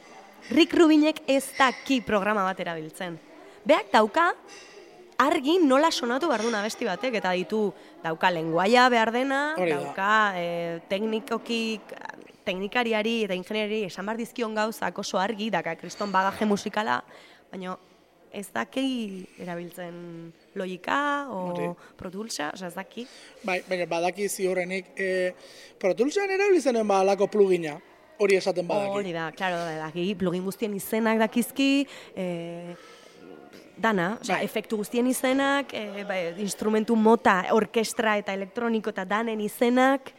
[0.49, 3.19] Rick Rubinek ez daki programa bat erabiltzen.
[3.69, 4.31] Beak dauka
[5.19, 7.67] argi nola sonatu behar duna besti batek, eta ditu
[8.01, 11.79] dauka lenguaia behar dena, dauka e, teknikoki
[12.49, 16.99] teknikariari eta ingeniari esan behar dizkion gauzak oso argi, daka kriston bagaje musikala,
[17.51, 17.77] baina
[18.31, 19.95] ez daki erabiltzen
[20.59, 21.69] logika o Hori.
[21.97, 23.05] produlsa, osea ez daki.
[23.43, 25.33] Bai, baina badaki ziurrenik, e,
[25.79, 27.79] Pro Toolsen erabiltzenen badalako plugina,
[28.19, 28.93] hori esaten badaki.
[28.99, 32.75] Hori da, klaro, daki, plugin guztien izenak dakizki, e,
[33.79, 34.45] dana, osea, Bai.
[34.45, 40.13] efektu guztien izenak, e, bai, instrumentu mota, orkestra eta elektroniko eta danen izenak,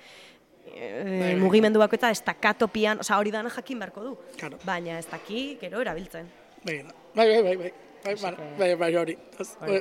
[0.75, 1.33] Eh, bai, bai, bai.
[1.33, 4.17] e, mugimendu bako eta estakatopian, oza, hori dana jakin beharko du.
[4.39, 4.59] Claro.
[4.65, 6.29] Baina ez daki, gero erabiltzen.
[6.65, 6.83] Bai,
[7.15, 7.73] bai, bai, bai.
[8.05, 9.17] Bai, bai, bai, bai, hori.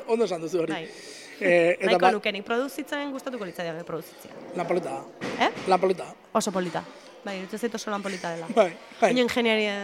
[0.08, 0.76] Ondo esan duzu hori.
[1.40, 4.32] Eh, eta Naiko ba- nuke, nik produzitzen gustatuko litzai dago produzitzia.
[4.56, 4.98] Lan polita.
[5.40, 5.52] Eh?
[5.72, 6.10] Lan polita.
[6.34, 6.84] Oso polita.
[7.24, 8.48] Bai, dut ez oso lan polita dela.
[8.56, 9.10] Bai, bai.
[9.12, 9.76] Soinu ingenieria...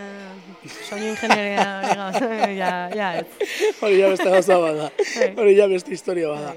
[0.89, 2.21] Soinu ingenieria hori gauz.
[2.61, 3.27] ja, ja, ez.
[3.81, 4.91] Hori ja beste gauza bada.
[5.37, 6.55] Hori ja beste historia bada.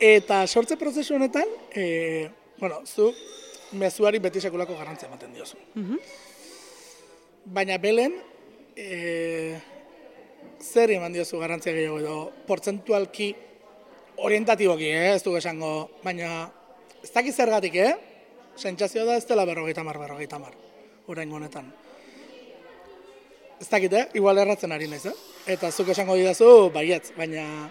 [0.00, 2.30] Eta sortze prozesu honetan, eh,
[2.60, 3.12] bueno, zu
[3.72, 5.58] mezuari beti sekulako garrantzia ematen diozu.
[7.44, 8.14] Baina belen,
[8.76, 9.58] eh,
[10.60, 12.16] zer eman diozu garrantzia gehiago edo
[12.46, 13.34] portzentualki
[14.16, 16.50] orientatiboki, eh, ez du esango, baina
[17.02, 17.94] ez dakit zergatik, eh?
[18.56, 20.52] Sentsazioa da ez dela berrogeita mar, berrogeita mar,
[21.06, 21.72] orain honetan.
[23.60, 24.08] Ez dakit, eh?
[24.14, 25.14] Igual erratzen ari naiz, eh?
[25.46, 27.70] Eta zuk esango didazu, baietz, baina,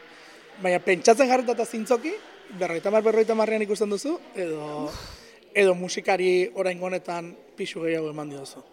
[0.64, 2.14] baina pentsatzen jarrita eta zintzoki,
[2.58, 4.90] berrogeita mar, berrogeita marrean ikusten duzu, edo,
[5.56, 8.64] edo musikari orain honetan pixu gehiago eman diozu.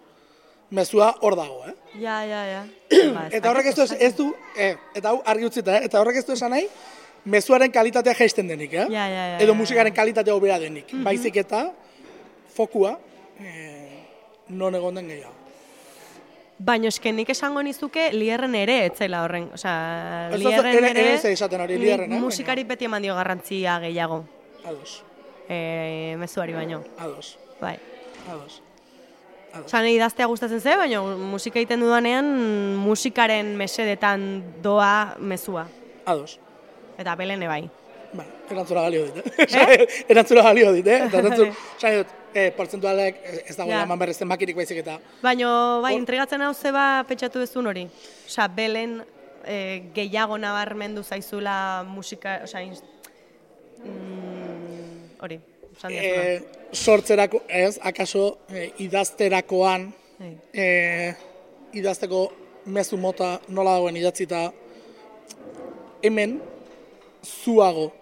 [0.71, 1.75] Mezua hor dago, eh?
[2.01, 2.63] Ja, ja, ja.
[3.15, 5.85] Ba, Eta horrek ez du, ez du eh, eta hau argi utzita, eh?
[5.87, 6.67] eta horrek ez du esan nahi,
[7.25, 8.87] mezuaren kalitatea jaisten denik, eh?
[8.91, 10.91] Ja, ja, ja, Edo musikaren kalitatea hobea denik.
[11.05, 11.73] Baizik eta
[12.55, 12.99] fokua
[13.41, 14.03] eh,
[14.49, 15.35] non egon den gehiago.
[16.59, 21.79] Baina eske nik esango nizuke lierren ere etzela horren, osea, lierren ere- ere, ere hori
[21.79, 23.05] Lierren, eh, musikari beti eman
[25.49, 27.79] e, mezuari baino, ados, bai.
[28.31, 28.63] ados.
[29.57, 32.27] Osa, nahi idaztea gustatzen ze, baina musika egiten dudanean
[32.77, 35.67] musikaren mesedetan doa mezua.
[36.05, 36.39] Ados.
[36.99, 37.63] Eta belene bai.
[38.13, 39.87] Bueno, erantzura balio dit, eh?
[40.13, 40.99] erantzura balio dit, eh?
[41.07, 43.83] Eta erantzun, sain dut, eh, portzentualek ez dago Ja.
[43.89, 45.49] eman berrez zenbakirik baizik eta Baina,
[45.83, 47.87] bai, Hor- entregatzen hau zeba pentsatu duzun hori.
[48.27, 48.99] Osa, belen
[49.45, 52.61] e, gehiago nabarmendu zaizula musika, osa,
[55.21, 55.41] hori,
[55.91, 56.41] eh,
[56.73, 59.93] sortzerako, ez, akaso eh, idazterakoan,
[60.53, 61.15] eh,
[61.73, 62.23] idazteko
[62.67, 64.51] mezu mota nola dagoen idatzita
[66.03, 66.41] hemen
[67.23, 67.93] zuago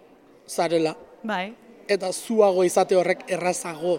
[0.49, 0.95] zarela.
[1.25, 1.55] Bai,
[1.89, 3.99] eta zuago izate horrek errazago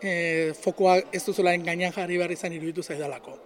[0.00, 3.36] e, fokoa ez duzularen gainean jarri behar izan iruditu zaidalako.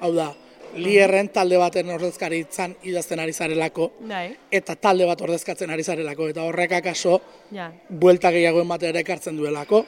[0.00, 0.30] Hau da,
[0.76, 6.46] lierren talde baten ordezkaritzan idazten ari zarelako, bai, eta talde bat ordezkatzen ari zarelako, eta
[6.46, 7.20] horrek akaso
[7.54, 7.70] ja.
[7.88, 9.84] buelta gehiago ere ekartzen duelako,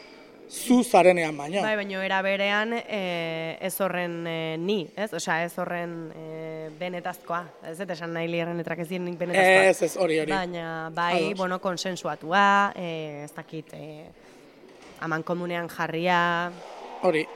[0.49, 1.63] zu zarenean baino.
[1.63, 5.13] Bai, baina era berean e, ez horren e, ni, ez?
[5.13, 7.43] Osea, ez horren e, benetazkoa.
[7.67, 9.65] Ez dut esan nahi lierren letrak ez direnik benetazkoa.
[9.73, 10.33] Ez, ez, hori, hori.
[10.33, 11.39] Baina, bai, Ados.
[11.39, 14.07] bueno, konsensuatua, e, ez dakit, e,
[15.03, 16.21] aman komunean jarria,
[17.03, 17.27] Hori.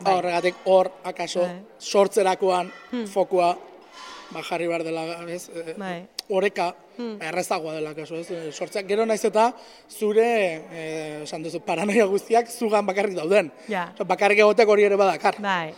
[0.00, 0.14] Bai.
[0.14, 1.62] Horregatik hor, akaso, Bai.
[1.78, 2.70] sortzerakoan
[3.12, 3.56] fokua
[4.30, 5.48] ba, jarri behar dela, ez?
[5.48, 6.06] E, Bai.
[6.28, 8.30] Oreka, errezagoa dela, kaso, ez?
[8.30, 9.52] E, Sortzeak gero naiz eta
[9.88, 10.26] zure,
[10.70, 10.82] e,
[11.24, 13.50] esan duzu, paranoia guztiak zugan bakarrik dauden.
[13.68, 13.88] Ja.
[13.94, 15.40] Osa, Bakarrik egotek hori ere badakar.
[15.40, 15.72] bai.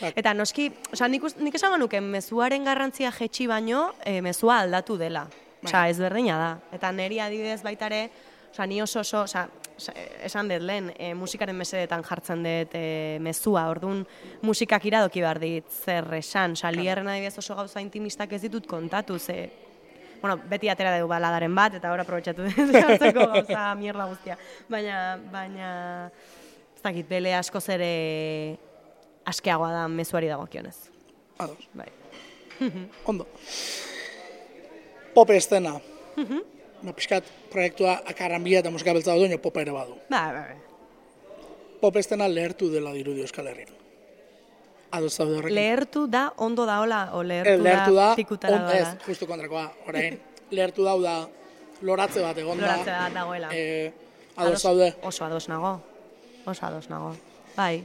[0.00, 0.12] Bai.
[0.14, 5.24] Eta noski, osea, nik, nik esango nuke mezuaren garrantzia jetxi baino, e, mezua aldatu dela.
[5.64, 6.50] Osea, ezberdina da.
[6.76, 8.04] Eta neri adibidez baitare,
[8.52, 9.48] osea, ni oso oso, osea,
[9.78, 14.04] esan dut lehen, e, musikaren mesedetan jartzen dut e, mezua, orduan
[14.42, 19.18] musikak iradoki behar dit zer esan, osea, lierren adibidez oso gauza intimistak ez ditut kontatu,
[19.18, 19.38] ze,
[20.22, 24.38] bueno, beti atera dugu baladaren bat, eta hor aprobetxatu dut gauza mierda guztia.
[24.68, 25.70] Baina, baina,
[26.74, 27.92] ez dakit, bele askoz ere
[29.28, 30.76] askeagoa da mezuari dagokionez.
[31.38, 31.68] Ados.
[31.74, 31.90] Bai.
[33.10, 33.26] Ondo.
[35.14, 35.78] Pop estena.
[36.82, 39.96] No, pixkat, proiektua akarran bila eta musika beltza dut, popa ere badu.
[40.10, 40.56] Bai, bai, bai.
[41.80, 43.74] Pop estena lehertu dela dirudi Euskal Herrian.
[44.90, 45.54] Ados zaude horrekin.
[45.54, 48.78] Lehertu da, ondo da, hola, o lehertu, Eh, lehertu da, tikutara on, doala.
[48.78, 50.20] ez, justu kontrakoa, orain,
[50.50, 51.16] lehertu da, da,
[51.82, 52.66] loratze bat egon da.
[52.66, 53.50] Loratze bat dagoela.
[53.52, 53.92] Eh,
[54.36, 55.80] ados zaude, Oso ados nago.
[56.46, 57.14] Oso ados nago.
[57.56, 57.84] Bai.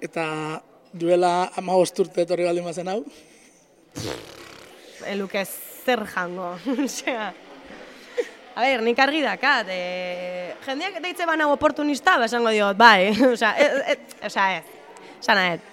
[0.00, 0.62] eta
[0.94, 3.04] duela ama urte etorri baldin bazen hau,
[5.06, 5.44] Eluke
[5.84, 6.54] zer jango.
[6.84, 7.34] Osea,
[8.54, 13.52] A ber, nik argi dakat, e, jendeak deitze bana oportunista, ba, esango diot, bai, osea,
[13.54, 14.64] e, e, osea, ez,
[15.20, 15.66] esan nahet.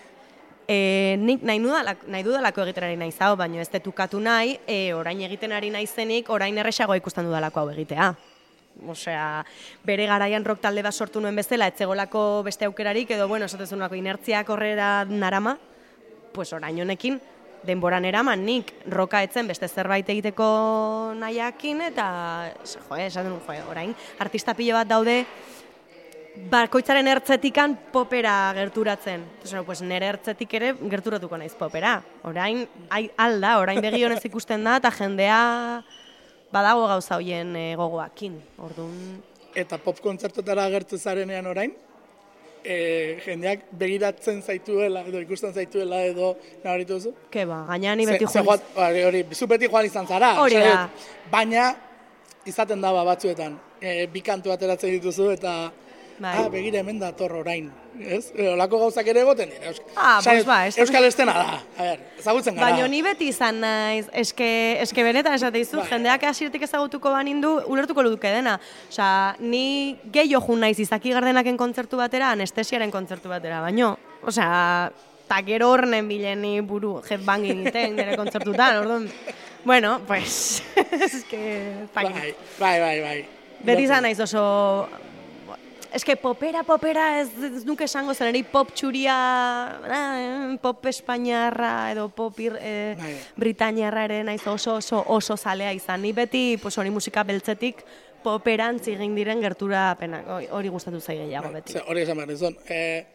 [0.67, 0.78] E,
[1.19, 5.23] nik nahi, nudalak, nahi dudalako egiten ari naiz hau, baina ez detukatu nahi, e, orain
[5.25, 8.11] egiten ari naizenik, orain erresago ikusten dudalako hau egitea.
[8.93, 9.41] Osea,
[9.88, 14.51] bere garaian rock talde bat sortu nuen bezala, etzegolako beste aukerarik, edo, bueno, esatezunako inertziak
[14.53, 15.57] horrera narama,
[16.36, 17.17] pues orain honekin
[17.66, 20.47] denboran eraman nik roka etzen beste zerbait egiteko
[21.18, 22.08] nahiakin eta
[22.64, 25.24] jo, esan duen, jo, orain artista pilo bat daude
[26.51, 29.24] bakoitzaren ertzetikan popera gerturatzen.
[29.24, 31.97] Entonces, pues nere ertzetik ere gerturatuko naiz popera.
[32.30, 32.62] Orain
[32.93, 35.39] ai, alda, orain begi honez ikusten da eta jendea
[36.53, 38.38] badago gauza hoien e, gogoakin.
[38.64, 39.18] Orduan,
[39.58, 41.74] eta pop kontzertotara agertu zarenean orain,
[42.68, 42.78] e,
[43.24, 47.13] jendeak begiratzen zaituela, edo ikusten zaituela, edo nabaritu duzu?
[47.32, 48.63] Ke ba, gaina ni beti joan.
[48.76, 50.34] hori, hori, zu beti joan izan zara.
[50.43, 50.88] Hori da.
[51.32, 51.70] Baina,
[52.47, 55.55] izaten daba batzuetan, e, bi kantu ateratzen dituzu, eta
[56.20, 56.32] Bai.
[56.34, 57.68] ah, begire hemen dator orain.
[58.01, 58.32] Ez?
[58.34, 59.70] E, Olako gauzak ere egoten dira.
[59.95, 61.59] Ah, esan pues ba, ez- Euskal estena da.
[61.78, 62.72] A ber, ezagutzen gara.
[62.72, 64.47] Baina ni beti izan naiz, eske,
[64.82, 65.89] eske benetan esate dizut, Bai.
[65.91, 68.59] jendeak hasiertik ezagutuko banindu, ulertuko luduke dena.
[68.89, 73.93] Osea, ni gehiago jun naiz izaki gardenaken kontzertu batera, anestesiaren kontzertu batera, baino.
[74.26, 74.91] Osea,
[75.28, 79.09] ta gero horren bilen ni buru headbanging iten nire kontzertutan, orduan.
[79.65, 80.63] Bueno, pues,
[81.01, 81.43] eske,
[81.93, 82.05] Bai,
[82.59, 83.20] bai, bai, bai.
[83.61, 84.88] Beti izan naiz oso...
[85.94, 89.14] Eske popera, popera ez, ez nuke esango zen, pop txuria,
[89.88, 93.14] eh, pop espainiarra edo pop ir, eh, Bai.
[93.38, 96.02] britainiarra ere naiz oso oso oso zalea izan.
[96.02, 97.84] Ni beti pues, hori musika beltzetik
[98.24, 101.74] poperantz egin diren gertura pena, hori- gustatu zai gehiago beti.
[101.74, 102.58] Ze, hori esan behar dizun.
[102.68, 103.06] E,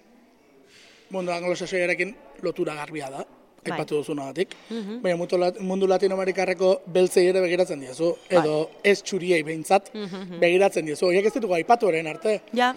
[1.10, 3.41] mundu anglosasioarekin lotura garbia da, Bai.
[3.64, 4.54] Aipatu duzunagatik.
[5.02, 9.92] Baina mundu, lat- mundu latinoamerikarreko beltzei ere begiratzen diezu, edo ez txuriei behintzat
[10.40, 11.06] begiratzen diezu.
[11.06, 12.40] Horiek ez ditugu aipatu orain arte.
[12.52, 12.74] Ja,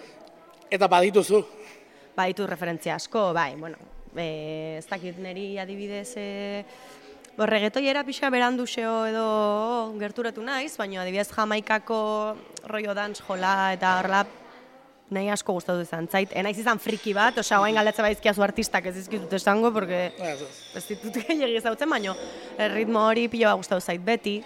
[0.69, 1.43] Eta badituzu.
[2.15, 3.77] baditu referentzia asko, bai, bueno,
[4.15, 6.63] e, ez dakit niri adibidez, e,
[7.37, 12.35] borregetoiera pixa berandu xeo edo gerturatu naiz, baina adibidez jamaikako
[12.67, 14.25] rollo dance jola eta horrela
[15.13, 16.31] nahi asko gustatu izan zait.
[16.33, 21.19] Enaiz izan friki bat, osea, guain galdetza baizkiazu artistak ez dizkitut esango, porque Ez, ditut
[21.21, 22.15] gehiagi ezagutzen, baino
[22.73, 24.39] ritmo hori pilo bat gustatu zait beti.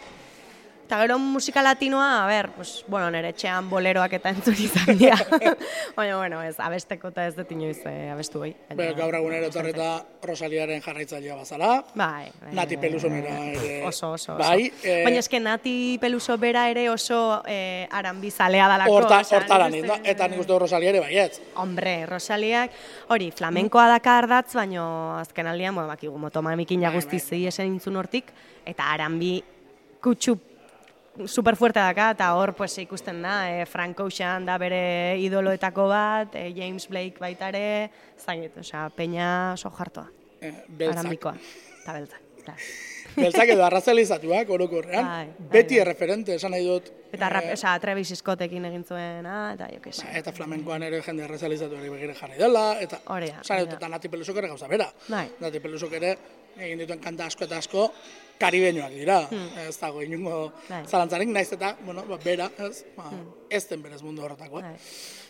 [0.89, 5.19] Eta gero musika latinoa, a ber, pues, bueno, nire etxean boleroak eta entzun izan dira.
[5.97, 8.55] Baina, bueno, ez, abesteko eta ez dut inoiz eh, abestu bai.
[8.73, 9.89] Be, gaur egun ere etorri eta
[10.25, 11.67] Rosaliaren jarraitzailea bazara.
[11.93, 12.55] Bai, bai.
[12.57, 13.75] Nati Pelusonera ere.
[13.85, 14.39] Oso, oso, oso.
[14.41, 18.97] Bai, eh, Baina eske Nati Peluso bera ere oso eh, aranbi zalea dalako.
[18.97, 21.37] Horta, nik nik, uste- eta nik uste Rosalia ere baietz.
[21.53, 22.73] Hombre, Rosaliak,
[23.13, 24.89] hori, flamenkoa daka ardatz, baino
[25.21, 28.33] azken aldian, bueno, bakigu, motomamikina Bai, guzti zei esen intzun hortik,
[28.65, 29.35] eta aranbi
[30.01, 30.39] kutsu
[31.27, 36.35] super fuerte daka, eta hor pues, ikusten da, eh, Frank Ocean da bere idoloetako bat,
[36.35, 40.07] eh, James Blake baita ere, zaiet, osea, peña oso jartoa,
[40.67, 40.97] beltzak.
[40.99, 41.35] arambikoa,
[41.81, 42.21] eta beltzak.
[42.39, 42.55] eta-
[43.15, 45.05] Beltzak edo arrazalizatuak orokorrean.
[45.05, 45.81] Bai, bai, Beti bai.
[45.81, 46.91] erreferente, esan nahi dut.
[47.11, 50.07] Eta rap, osea, Travis Scottekin egin zuena, eta jo que Ba, se.
[50.19, 53.89] eta flamenkoan ere jende errealizatuari begira jarri dela, eta Hori da, esan hori dut, eta
[53.89, 54.87] Nati Pelusok ere gauza bera.
[55.09, 55.27] Bai.
[55.39, 56.17] Nati Pelusok ere
[56.57, 57.91] egin dituen kanta asko eta asko
[58.39, 59.17] karibeñoak dira.
[59.67, 60.53] Ez dago inungo.
[60.69, 60.85] Bai.
[60.87, 63.09] Zalantzarik, naiz eta, bueno, ba, bera, ez, ba,
[63.49, 64.61] ez den berez mundu horretakoa.
[64.61, 64.77] Bai.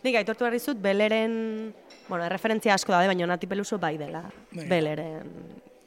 [0.05, 1.73] Nik aitortu behar dizut, Beleren,
[2.07, 4.67] bueno, erreferentzia asko daude, baina Nati Peluso bai dela, Bai.
[4.69, 5.33] Beleren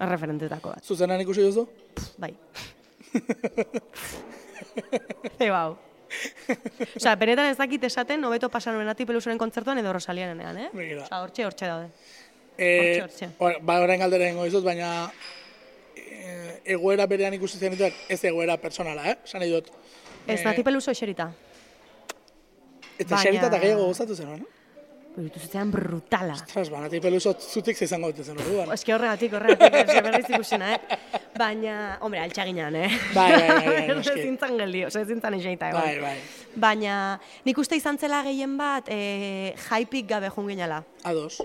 [0.02, 0.84] erreferentetako bat.
[0.84, 1.68] Zuzenan ikusi duzu?
[2.18, 2.34] Bai.
[5.38, 5.76] Ze bau.
[6.96, 10.68] Osea, benetan ez dakit esaten, hobeto pasa nuen Nati Pelusoren kontzertuan edo Rosalianean, eh?
[10.74, 11.06] Begira.
[11.06, 11.88] Osea, hortxe, hortxe daude.
[12.58, 13.28] Eh, Hortxe, hortxe.
[13.38, 15.10] or- ba, orain galdera egingo dizut, baina
[15.96, 19.16] eh, egoera berean ikusi zenituen, ez egoera personala, eh?
[19.24, 19.68] Esan nahi dut.
[20.26, 21.30] Ez, Eh, Nati Peluso eserita.
[22.98, 24.46] Eta baina- xerita eta gehiago gozatu zen, no?
[25.12, 26.32] Irutu zitzaidan brutala.
[26.38, 28.70] Ostras, ba, Nati Peluso zutik izango dute zen orduan.
[28.72, 30.98] Ez que horregatik, horregatik, ez berriz ikusina, eh?
[31.36, 32.88] Baina, hombre, altxaginan, eh?
[33.14, 34.22] Bai, bai, bai, bai, Ez noski.
[34.22, 35.82] zintzen geldi, oza, ez zintzen eseita egon.
[35.82, 36.16] Bai, bai.
[36.56, 36.94] Baina,
[37.44, 40.82] nik uste izan zela gehien bat, e, jaipik gabe jun ginela.
[41.04, 41.40] Ados.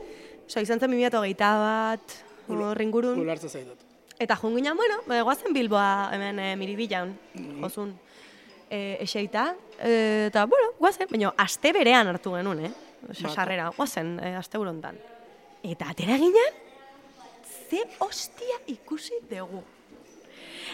[0.48, 3.20] Osa, izan zen 2008 bat, hor ingurun.
[3.20, 3.84] Ulartza zaitut.
[4.20, 7.62] Eta jun ginen, bueno, e, goazen Bilboa hemen e, miribilan, Mm-hmm.
[7.62, 7.94] jozun.
[8.70, 12.72] E, eseita, e, eta, bueno, goazen, baina aste berean hartu genuen, eh?
[13.12, 14.98] Osa, sarrera, goazen, e, aste burontan.
[15.64, 16.58] Eta atera ginen,
[17.70, 19.62] ze ostia ikusi dugu.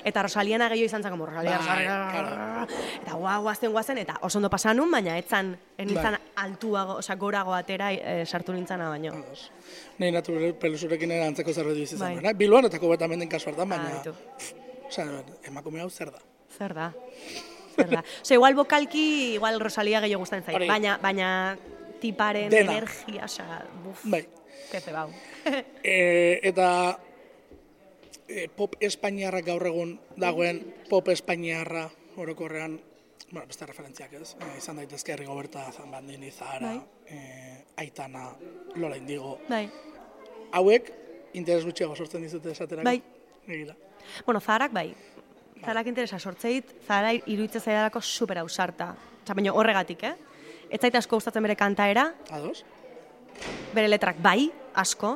[0.03, 2.67] Eta Rosaliana gehiago izan zen, como Rosalia, Bai, Rosalia,
[3.01, 6.21] eta guau, guazten guazen, eta oso ondo pasan nun, baina etzan, enitzan Bai.
[6.45, 9.13] altuago, oza, gorago atera e, sartu nintzana baino.
[9.99, 12.21] Nei natu pelusurekin ere antzeko zerbait bizi zen.
[12.21, 12.33] Bai.
[12.33, 14.01] Bilboan eta kubeta menden kasu hartan, baina...
[14.05, 14.61] Ah.
[14.87, 15.05] Osa,
[15.47, 16.19] emakume hau zer da.
[16.57, 16.91] Zer da?
[17.75, 18.03] Zer da?
[18.21, 19.05] Osa, igual bokalki,
[19.39, 21.29] igual Rosalia gehiago gustatzen zait, baina, baina
[22.03, 22.77] tiparen Dena.
[22.77, 24.25] energia, osa, buf, Bai.
[24.71, 25.09] kefe bau.
[25.83, 26.97] E, eta
[28.33, 31.85] e, pop espainiarra gaur egun dagoen pop espainiarra
[32.17, 32.79] orokorrean,
[33.31, 37.17] bueno, beste referentziak ez, e, izan daitezke Rigoberta Zambandini, Zahara, Bai.
[37.17, 38.31] e, Aitana,
[38.75, 39.37] Lola Indigo.
[39.49, 39.67] bai.
[40.53, 40.91] Hauek,
[41.33, 42.85] interes gutxiago sortzen dizute esaterako.
[42.85, 42.99] Bai.
[43.47, 43.73] Egira.
[44.25, 44.93] Bueno, zaharak bai.
[45.63, 48.91] Zaharak interesa sortzeit, zahara iruditzen zaidalako super ausarta.
[49.23, 50.13] Osa, baina horregatik, eh?
[50.69, 52.63] Ez zait asko gustatzen bere kantaera, Ados?
[53.73, 55.15] bere letrak bai, asko,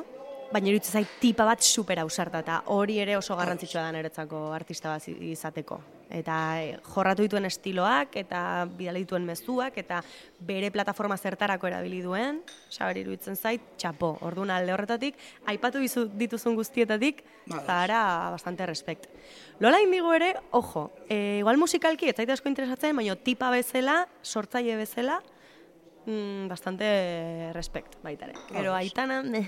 [0.52, 4.94] baina iruditzen zait tipa bat super ausarta, eta hori ere oso garrantzitsua da niretzako artista
[4.94, 5.80] bat izateko.
[6.08, 9.98] eta e, jorratu dituen estiloak, eta bidali dituen mezuak, eta
[10.40, 12.38] bere plataforma zertarako erabili duen,
[12.70, 14.14] sabari iruditzen zait, txapo.
[14.24, 15.18] Orduan alde horretatik,
[15.52, 17.20] aipatu dizu, dituzun guztietatik,
[17.66, 19.04] zara bastante respect.
[19.60, 24.80] Lola indigo ere, ojo, e, igual musikalki, ez zaite asko interesatzen, baina tipa bezala, sortzaile
[24.80, 25.20] bezala,
[26.08, 28.34] mm, bastante respect baita ere.
[28.48, 28.80] Gero Ados.
[28.80, 29.44] aitana, ne.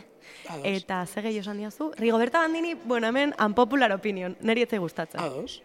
[0.49, 0.67] Ados.
[0.69, 1.91] Eta ze gehiago esan diazu?
[1.97, 5.21] Rigoberta Bandini, bueno, hemen unpopular opinion, neri etzai gustatzen.
[5.21, 5.63] Ados,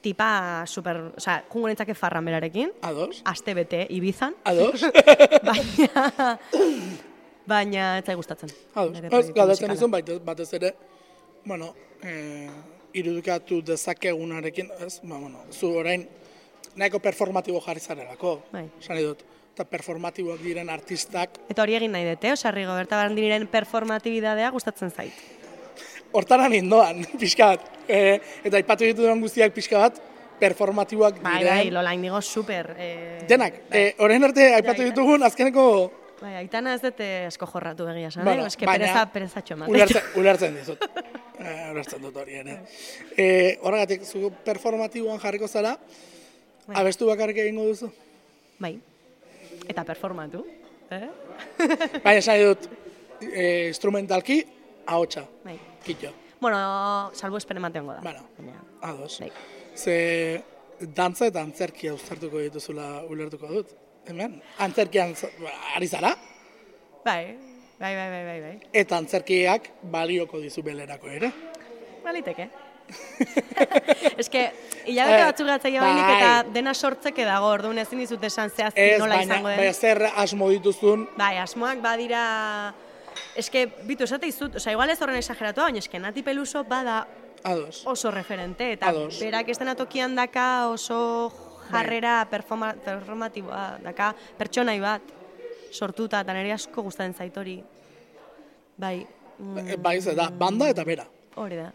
[0.00, 4.80] Tipa super, osea, jungo nintzake farran berarekin, ados, aste bete Ibizan, ados,
[5.48, 6.38] baina,
[7.46, 8.50] baina ez zai gustatzen.
[8.78, 9.00] ados.
[9.10, 10.70] Ez, galdatzen izun, baita- batez ere,
[11.44, 11.72] bueno,
[12.02, 12.48] eh,
[12.94, 16.06] irudikatu dezakegunarekin, ez, ba, bueno, zu orain,
[16.76, 18.68] nahiko performatibo jarri zarelako, Bai.
[18.80, 19.24] esan nahi dut,
[19.58, 25.12] eta performatiboak diren artistak, Eta hori egin nahi dute, osea, Rigoberta Bandiniren performatibidadea gustatzen zait.
[26.12, 29.98] hortaran indoan, pixka bat, eh, eta aipatu dituen guztiak pixka bat,
[30.38, 32.70] performatiboak Bai, diren, bai, Lola indigo super.
[32.78, 34.90] Eh, denak, eh, orain arte aipatu Bai, bai.
[34.92, 35.64] ditugun, azkeneko
[36.20, 38.48] Bai, aitana ez dute asko jorratu egia, esan, Bueno, eh?
[38.50, 39.74] Eske pereza, perezatxo ematen.
[39.74, 40.82] Ulertzen, ulertzen dizut.
[41.38, 42.56] Eh, ulertzen dut hori ere.
[43.16, 45.76] Eh, horregatik, zu performatiboan jarriko zara,
[46.66, 46.76] Bai.
[46.80, 47.90] abestu bakarrik egingo duzu.
[48.58, 48.78] Bai.
[49.68, 50.44] Eta performatu.
[50.90, 51.08] Eh?
[52.04, 52.68] Baina esan dut,
[53.28, 54.38] eh, instrumentalki,
[54.86, 55.58] ahotsa, Bai.
[55.84, 56.12] kitxo.
[56.40, 58.00] Bueno, salbu esperen mateango da.
[58.00, 58.22] Bueno.
[58.38, 59.18] Baina, Ados.
[59.20, 59.30] Bai.
[59.74, 60.42] Ze
[60.80, 63.74] dantza eta antzerkia uztartuko dituzula ulertuko dut.
[64.08, 65.12] Hemen, antzerkian
[65.42, 66.14] ba, ari zara,
[67.04, 67.36] Bai,
[67.78, 68.54] bai, bai, bai, bai, bai.
[68.72, 71.30] eta antzerkiak balioko dizu belerako ere.
[72.04, 72.48] Baliteke.
[74.18, 74.50] Ez que,
[74.86, 76.16] hilabete Eh, batzuk gatzaile bainik bai.
[76.18, 79.58] eta dena sortzeke dago, orduan ezin dizut esan zehazki Ez, nola izango den.
[79.58, 82.74] baina zer asmo dituzun, Bai, asmoak badira...
[83.38, 87.00] Eske, bitu, esate izut, oza, igual ez horren exageratua, baina eske Nati Peluso bada
[87.42, 87.82] ados.
[87.86, 89.18] oso referente, eta Ados.
[89.20, 91.32] berak estena tokian daka oso
[91.70, 95.02] jarrera performa, performatiboa, daka pertsonai bat
[95.72, 97.58] sortuta, eta nire asko gustatzen zait hori.
[98.78, 99.06] Bai,
[99.38, 101.04] mm, Bai, ze da, banda eta bera.
[101.36, 101.72] hori da.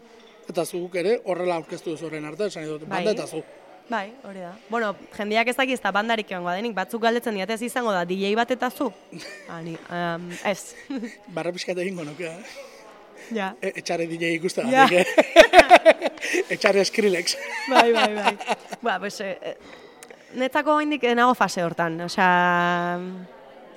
[0.48, 3.14] Eta zuk ere horrela aurkeztu duzu horren arte, esan dut, banda Bai.
[3.14, 3.42] eta zu.
[3.88, 4.54] Bai, hori da.
[4.70, 8.32] Bueno, jendeak ez daki ez da bandarik egongo denik, batzuk galdetzen diatez izango da DJ
[8.38, 8.90] bat eta zu.
[9.56, 10.74] Ani, um, ez.
[11.36, 12.72] Barra pixkat egingo nuke, eh?
[13.36, 13.52] ja.
[13.60, 14.86] E, etxare DJ ikusten Ja.
[16.54, 17.36] etxare Skrillex.
[17.68, 18.34] Bai, bai, bai.
[18.82, 19.56] ba, pues, eh,
[20.34, 22.32] netzako haindik nago fase hortan, osea...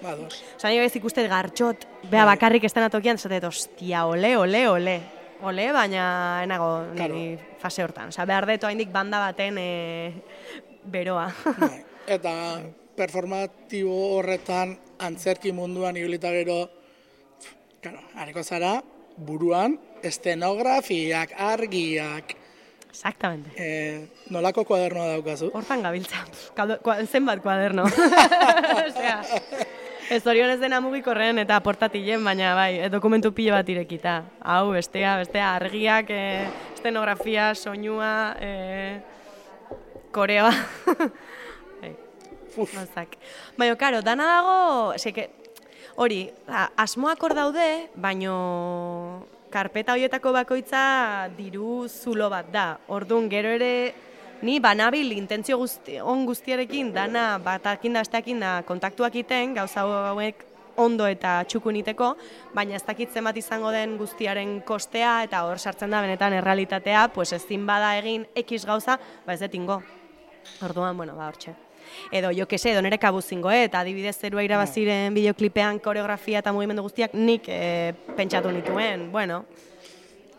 [0.07, 0.43] Ados.
[0.55, 4.97] Osa, nire ikuste gartxot, bea bakarrik estena tokian, zatet, ostia, ole, ole, ole.
[5.45, 8.09] Ole, baina enago niri fase hortan.
[8.09, 10.13] Osa, behar deto haindik banda baten e,
[10.83, 11.27] beroa.
[11.59, 11.83] Bai.
[12.07, 12.33] Eta
[12.97, 14.73] performatibo horretan
[15.05, 16.63] antzerki munduan ibilita gero,
[17.83, 18.79] claro, hariko zara,
[19.17, 22.33] buruan, estenografiak, argiak,
[22.89, 23.51] Exactamente.
[23.57, 25.51] e, nolako kuadernoa daukazu?
[25.53, 26.23] Hortan gabiltza.
[27.05, 27.85] Zenbat kuaderno.
[28.87, 29.21] Osea,
[30.09, 34.21] ez orionez dena mugikorren eta portatilen, baina bai, e, dokumentu pile bat irekita.
[34.39, 38.51] Hau, bestea, bestea, argiak, e, estenografia, soinua, e,
[40.15, 40.53] koreoa.
[41.81, 41.91] bai,
[42.55, 43.17] Uf, gauzak.
[43.59, 44.57] Baina, karo, dana dago,
[44.95, 45.29] eseke,
[45.99, 46.23] hori,
[46.79, 48.37] asmoak hor daude, baino
[49.51, 50.83] karpeta horietako bakoitza
[51.37, 52.67] diru zulo bat da.
[52.87, 53.93] Orduan, gero ere,
[54.41, 60.45] ni banabil intentzio guzti, on guztiarekin dana batakin da besteakin da kontaktuak iten, gauza hauek
[60.77, 62.11] ondo eta txukuniteko,
[62.53, 67.31] baina ez dakit zenbat izango den guztiaren kostea eta hor sartzen da benetan errealitatea, pues
[67.33, 69.81] ezin bada egin X gauza, ba ez detingo.
[70.63, 71.55] Orduan, bueno, ba hortxe.
[72.11, 73.63] Edo, jo que se, edo nere kabuzingo, eh?
[73.69, 79.45] eta adibidez zerua irabaziren bideoklipean koreografia eta mugimendu guztiak nik eh, pentsatu nituen, bueno,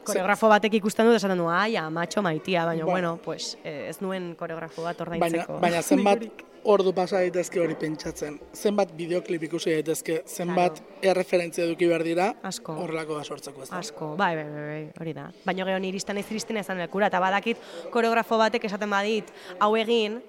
[0.09, 3.14] koreografo batek ikusten dut esaten du, ai, amatxo maitia, baina, Bueno.
[3.14, 5.59] bueno, pues, eh, ez nuen koreografo bat baina, ordaintzeko.
[5.61, 6.44] baina zenbat dirurik.
[6.64, 8.40] ordu pasa daitezke hori pentsatzen.
[8.52, 12.72] Zenbat bideoklip ikusi daitezke, zenbat erreferentzia eduki behar dira, Asko.
[12.82, 13.78] horrelako da sortzeko ez da.
[13.78, 15.30] Asko, bai, bai, bai, bai, hori da.
[15.46, 17.56] Baina gero iristen ez iristen ezan lekura, eta badakit
[17.90, 19.30] koreografo batek esaten badit,
[19.61, 20.20] hau egin,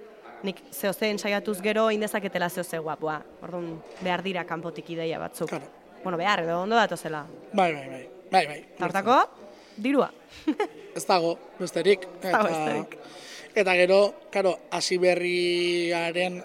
[0.44, 3.22] nik zehozen saiatuz gero indezaketela zehoze guapua.
[3.44, 5.50] Orduan, behar dira kanpotik ideia batzuk.
[5.50, 5.66] Claro.
[6.04, 7.26] Bueno, behar, edo ondo datozela.
[7.52, 8.10] Bai, bai, bai.
[8.32, 8.66] Bai, bai.
[8.80, 9.18] Hortako,
[9.82, 10.12] dirua.
[10.96, 12.06] Ez dago, besterik.
[12.22, 12.98] dago besterik.
[13.56, 16.42] Eta gero, karo, hasi berriaren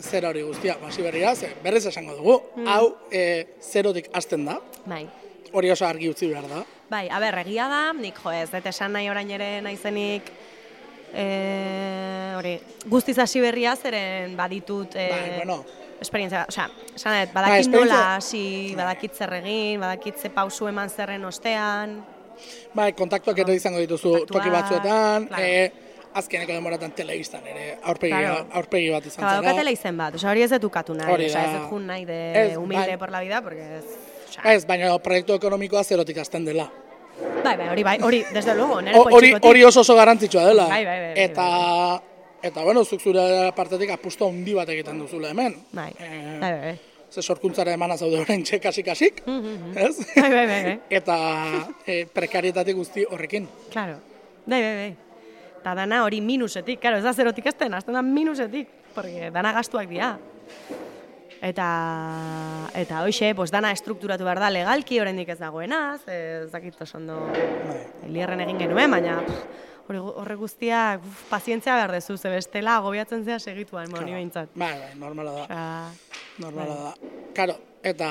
[0.00, 2.66] zera hori guztia, hasi berria, ze, berriz esango dugu, Mm.
[2.68, 5.06] hau e, zerotik hasten da, Bai.
[5.52, 6.64] hori oso argi utzi behar da.
[6.90, 10.28] Bai, aber, egia da, nik jo ez, dut esan nahi orain ere naizenik,
[11.14, 15.64] e, hori, guztiz hasi berria zeren baditut, e, Bai, bueno.
[16.00, 20.68] esperientzia, osea, esan dut, Bai, badakit esperientzia- nola hasi, badakit zer egin, badakit ze pausu
[20.68, 22.04] eman zerren ostean,
[22.74, 25.42] Bai, kontaktuak ere izango dituzu toki batzuetan, claro.
[25.44, 25.72] e,
[26.16, 28.46] azkeneko demoratan telebistan ere aurpegi, Claro.
[28.52, 29.26] aurpegi bat izan zen.
[29.28, 31.44] badokatela izen bat, oza, hori ez detukatu nahi, Hori oza, da.
[31.44, 32.18] ez dut jun nahi de
[32.52, 32.96] Ez, humilde bai.
[32.98, 33.84] por la vida, porque ez...
[34.30, 36.70] oza, Ez, baina proiektu ekonomikoa zerotik hasten dela.
[37.44, 40.66] Bai, bai, hori bai, hori, desde luego, nire Hori, hori oso oso garrantzitsua dela.
[40.68, 42.02] Bai, bai, bai, bai, eta,
[42.42, 45.54] eta, bueno, zuk zure partetik apustu handi bat egiten duzula hemen.
[45.72, 46.78] Bai, Eh, bai, bai, bai.
[47.10, 49.22] Ze sorkuntzara emana zaude orain kasik-kasik,
[49.74, 49.96] ez?
[50.16, 50.78] Bai, bai, bai, bai.
[50.90, 51.16] eta
[51.86, 53.48] e, prekarietatik guzti horrekin.
[53.72, 53.98] Claro.
[54.46, 54.96] Bai, bai, bai.
[55.60, 59.88] Eta dana hori minusetik, claro, ez da zerotik ezten, azten da minusetik, porque dana gastuak
[59.90, 60.16] dira.
[61.42, 61.66] Eta,
[62.74, 67.18] eta hoxe, pues dana estrukturatu behar da legalki, oraindik ez dagoenaz, ez dakit oso ondo
[67.28, 68.22] Bai.
[68.46, 73.92] egin genuen, baina pff, horrek guztiak uf, pazientzia behar dezu, ze bestela agobiatzen zea segituan,
[73.94, 74.48] honi behintzat.
[74.54, 75.42] Bai, bai, normala da.
[75.44, 75.90] Osea,
[76.38, 76.84] Normala bai.
[76.84, 77.12] da.
[77.34, 78.08] Karo, eta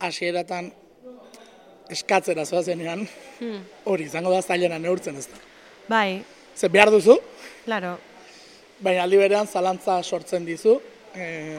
[0.00, 0.72] hasieratan
[1.90, 3.06] eskatzera zoazenean,
[3.40, 3.62] Hmm.
[3.84, 5.36] hori izango da zailena neurtzen ez da.
[5.88, 6.22] bai,
[6.56, 7.16] Ze behar duzu,
[7.64, 7.96] claro,
[8.80, 10.80] baina aldi berean zalantza sortzen dizu,
[11.14, 11.58] e,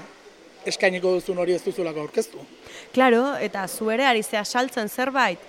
[0.65, 2.37] eskainiko duzun hori ez duzulako aurkeztu.
[2.93, 5.39] Claro, eta zu ere ari zea saltzen zerbait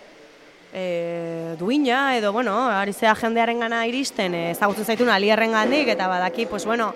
[0.72, 6.08] e, duina, edo, bueno, ari zea jendearen gana iristen, e, ezagutzen zaitun alierren gandik, eta
[6.08, 6.94] badaki, pues, bueno,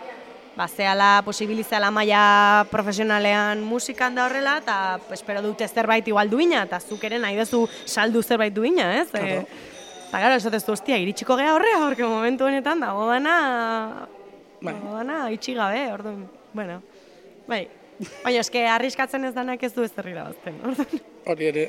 [0.56, 6.80] ba, zehala, posibilizala maila profesionalean musikan da horrela, eta espero dute zerbait igual duina, eta
[6.80, 9.10] zuk ere nahi duzu saldu zerbait duina, ez?
[9.10, 9.44] Claro.
[9.44, 9.46] E,
[10.08, 14.08] eta gara, esatez du, hostia, iritsiko gea horrea, porque momentu honetan dago dana,
[14.62, 14.72] Bai.
[14.72, 16.24] dago dana itxi gabe, orduan,
[16.54, 16.82] bueno,
[17.46, 17.66] bai.
[18.20, 21.06] Baina eske arriskatzen ez danak ez du ez zerri irabazten, orduan.
[21.32, 21.62] Hori ere,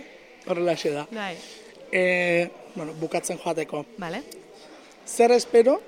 [0.47, 1.05] horrela da.
[1.11, 1.37] Bai,
[1.91, 3.85] E, bueno, bukatzen joateko.
[3.97, 4.23] vale.
[5.07, 5.79] Zer espero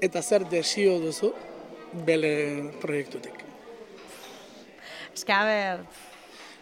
[0.00, 1.32] eta zer desio duzu
[2.06, 3.34] bele proiektutik.
[5.14, 5.82] Eske, a ber,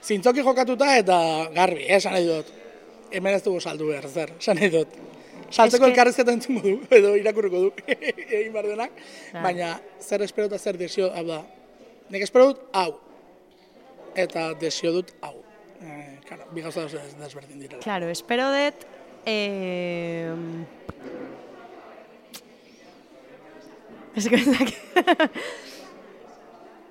[0.02, 1.18] Zintzoki jokatuta eta
[1.54, 2.46] garbi, eh, esan nahi dut.
[3.12, 4.88] Hemen ez dugu saldu behar, zer, esan nahi dut.
[5.50, 8.90] Saltzeko Eske- elkarrezketa entzungo du, edo irakurriko du, egin behar denak.
[9.32, 9.42] Bai.
[9.42, 11.42] Baina, zer espero eta zer desio, hau da.
[12.10, 12.98] Nik espero dut, hau.
[14.16, 15.36] Eta desio dut, hau.
[15.80, 17.82] Eh, claro, bi gauza des- desberdin direla.
[17.82, 18.74] claro, espero dut,
[19.26, 20.32] eh,
[24.16, 24.74] ez dakit.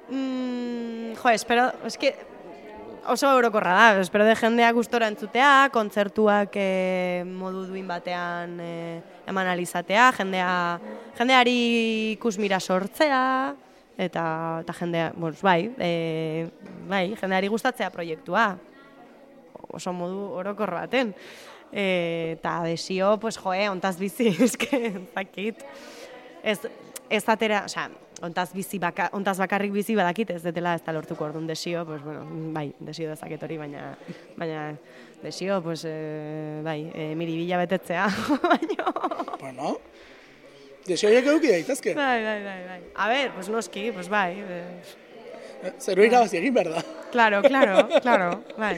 [0.10, 2.16] mm, jo, espero, eske,
[3.08, 9.48] oso eurokorra da, espero de jendea gustora entzutea, kontzertuak eh, modu duin batean eh, eman
[9.52, 10.80] alizatea, jendea,
[11.20, 11.58] jendeari
[12.16, 13.54] ikusmira sortzea,
[13.98, 14.24] eta,
[14.64, 16.48] eta jendea, bueno, bai, e,
[16.88, 18.54] bai, jendeari gustatzea proiektua,
[19.74, 21.14] oso modu orokor baten.
[21.72, 25.64] E, eta desio, pues, joe, ontaz bizi, eske, ez dakit.
[26.44, 26.60] Ez,
[27.10, 27.90] ez atera, osea,
[28.24, 32.02] ontaz, bizi baka, ontaz bakarrik bizi badakit ez detela ez da lortuko orduan desio, pues,
[32.04, 33.92] bueno, bai, desio dezaket hori, baina,
[34.38, 34.64] baina
[35.22, 38.08] desio, pues, e, bai, e, miribila betetzea,
[38.52, 38.94] baina...
[39.42, 39.76] Bueno,
[40.88, 41.94] desio horiek eduki daitezke.
[41.98, 42.80] Bai, bai, bai, bai.
[42.96, 45.07] A ber, pues noski, pues bai, eh,
[45.80, 46.84] Zero irabazi egin behar da.
[47.12, 48.78] Claro, claro, claro, bai.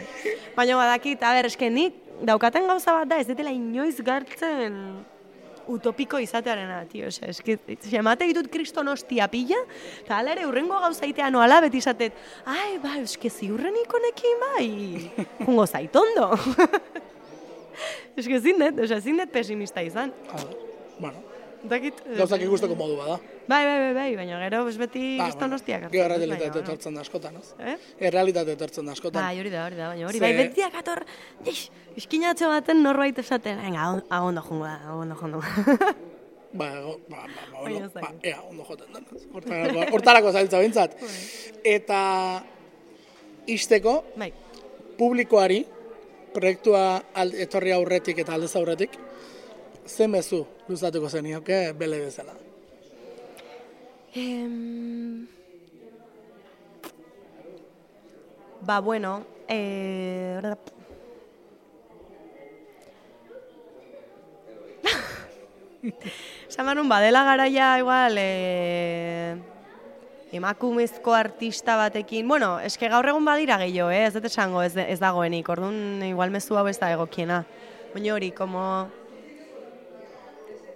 [0.56, 4.78] Baina badakit, a ber, eske nik daukaten gauza bat da, ez detela inoiz gartzen
[5.70, 7.58] utopiko izatearena, tio, ose, eske,
[8.00, 9.60] emate ditut kriston hostia pila,
[10.02, 12.18] eta ala ere urrengo gauza itea noala beti izatet,
[12.50, 14.70] ai, ba, eske ziurrenik honekin bai,
[15.44, 16.32] jungo zaitondo.
[18.20, 20.16] eske ezin dut, ose, ezin dut pesimista izan.
[20.32, 20.69] Bueno,
[21.68, 23.18] Dakit, gauzak ikusteko modu bada.
[23.50, 26.62] Bai, bai, bai, bai, baina gero, ez beti Ba, hostiak Gero hartzen errealitate bueno.
[26.64, 27.50] etortzen da askotan, ez?
[27.60, 27.76] Eh?
[28.08, 29.24] Errealitate etortzen da askotan.
[29.24, 31.04] Bai, hori da, hori da, baina hori, Ze- bai, betiak ator,
[31.46, 35.44] ix, iskinatxo baten norbait esaten, venga, agondo jungo da, agondo jungo.
[36.52, 39.26] Ba, ba, ba, ba, bueno, Baina ez ba, ea, ondo joten ez?
[39.38, 40.96] Hortarako, hortarako zailtza bintzat.
[41.78, 42.00] Eta
[43.46, 44.32] isteko, bai,
[44.98, 45.60] publikoari,
[46.34, 47.04] proiektua
[47.38, 48.98] etorri aurretik eta aldez aurretik,
[49.90, 52.34] ze mezu luzatuko zenioke bele bezala.
[54.14, 55.28] Em...
[58.62, 60.42] Ba, bueno, eh...
[66.50, 69.38] Zamarun, badela garaia, igual, eh...
[70.32, 74.06] emakumezko artista batekin, bueno, eske gaur egun badira gehiago, eh?
[74.06, 77.44] ez dut esango ez, ez dagoenik, orduan igual mezu hau ez da egokiena.
[77.96, 78.62] Baina hori, como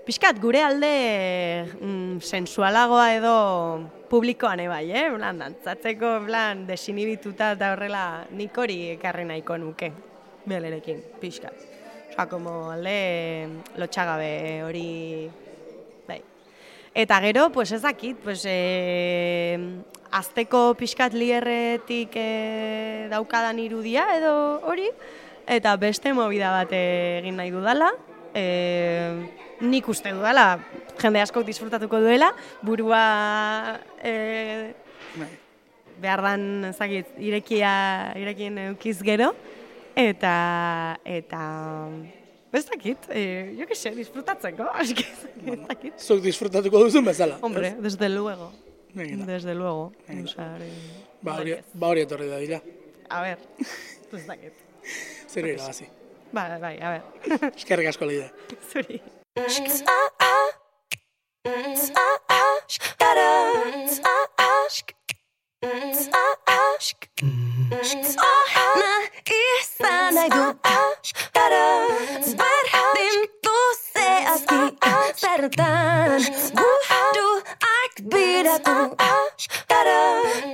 [0.04, 3.36] Piskat, gure alde mm, sensualagoa edo
[4.12, 5.06] publikoan bai, eh?
[5.16, 9.94] Plan, dantzatzeko, plan, desinibituta eta horrela nik hori ekarri nahiko nuke,
[10.44, 11.56] belerekin, pixkat.
[12.10, 13.48] Osa, como alde
[13.80, 14.34] lotxagabe
[14.68, 14.90] hori,
[16.10, 16.20] bai.
[16.94, 19.56] Eta gero, pues ez dakit, pues, e,
[20.12, 24.36] azteko pixkat lierretik e, daukadan irudia edo
[24.68, 24.92] hori,
[25.48, 27.94] eta beste movida bat egin nahi dudala,
[28.36, 30.60] e, nik uste dudala,
[31.02, 32.32] jende askok disfrutatuko duela,
[32.62, 34.74] burua e,
[36.02, 39.32] behar dan, ezagit, irekia, irekien eukiz gero,
[39.96, 40.34] eta,
[41.06, 41.44] eta,
[42.54, 43.24] ez dakit, e,
[43.60, 45.06] jo que se, disfrutatzeko, eski,
[45.54, 45.98] ez dakit.
[46.02, 47.38] Zuk disfrutatuko duzun bezala.
[47.42, 48.52] Hombre, desde luego,
[48.94, 49.26] Venga.
[49.26, 49.92] desde luego.
[50.08, 50.30] Venga.
[50.30, 51.66] Osea, hori- Ba hori, ez.
[51.74, 52.60] ba hori etorri da dira.
[53.10, 53.40] A ver,
[54.12, 54.54] ez dakit.
[55.32, 55.88] Zer irabazi.
[56.34, 58.32] Bai, bai, a ver, Eskerrik asko lide.
[58.74, 59.00] zuri.
[59.36, 59.46] Na
[69.38, 70.44] izan nahi du
[72.40, 73.58] Berdin du
[73.94, 74.62] zehazki
[75.16, 76.22] Zertan
[76.58, 78.78] buruak biratu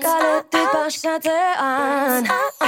[0.03, 2.58] Kaletik pasatzean Zeru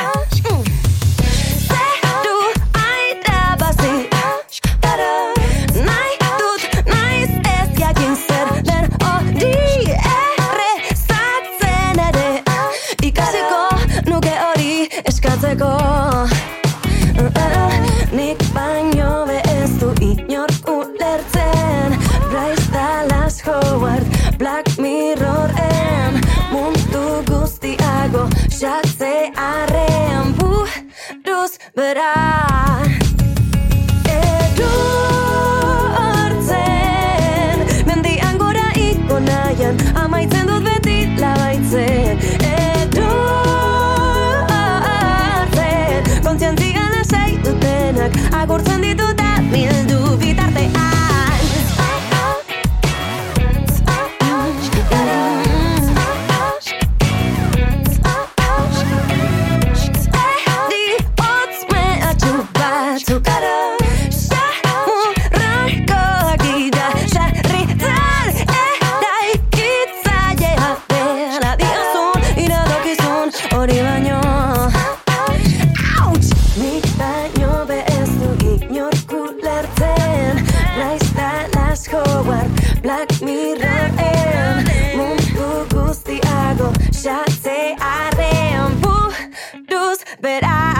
[90.31, 90.70] buruz bera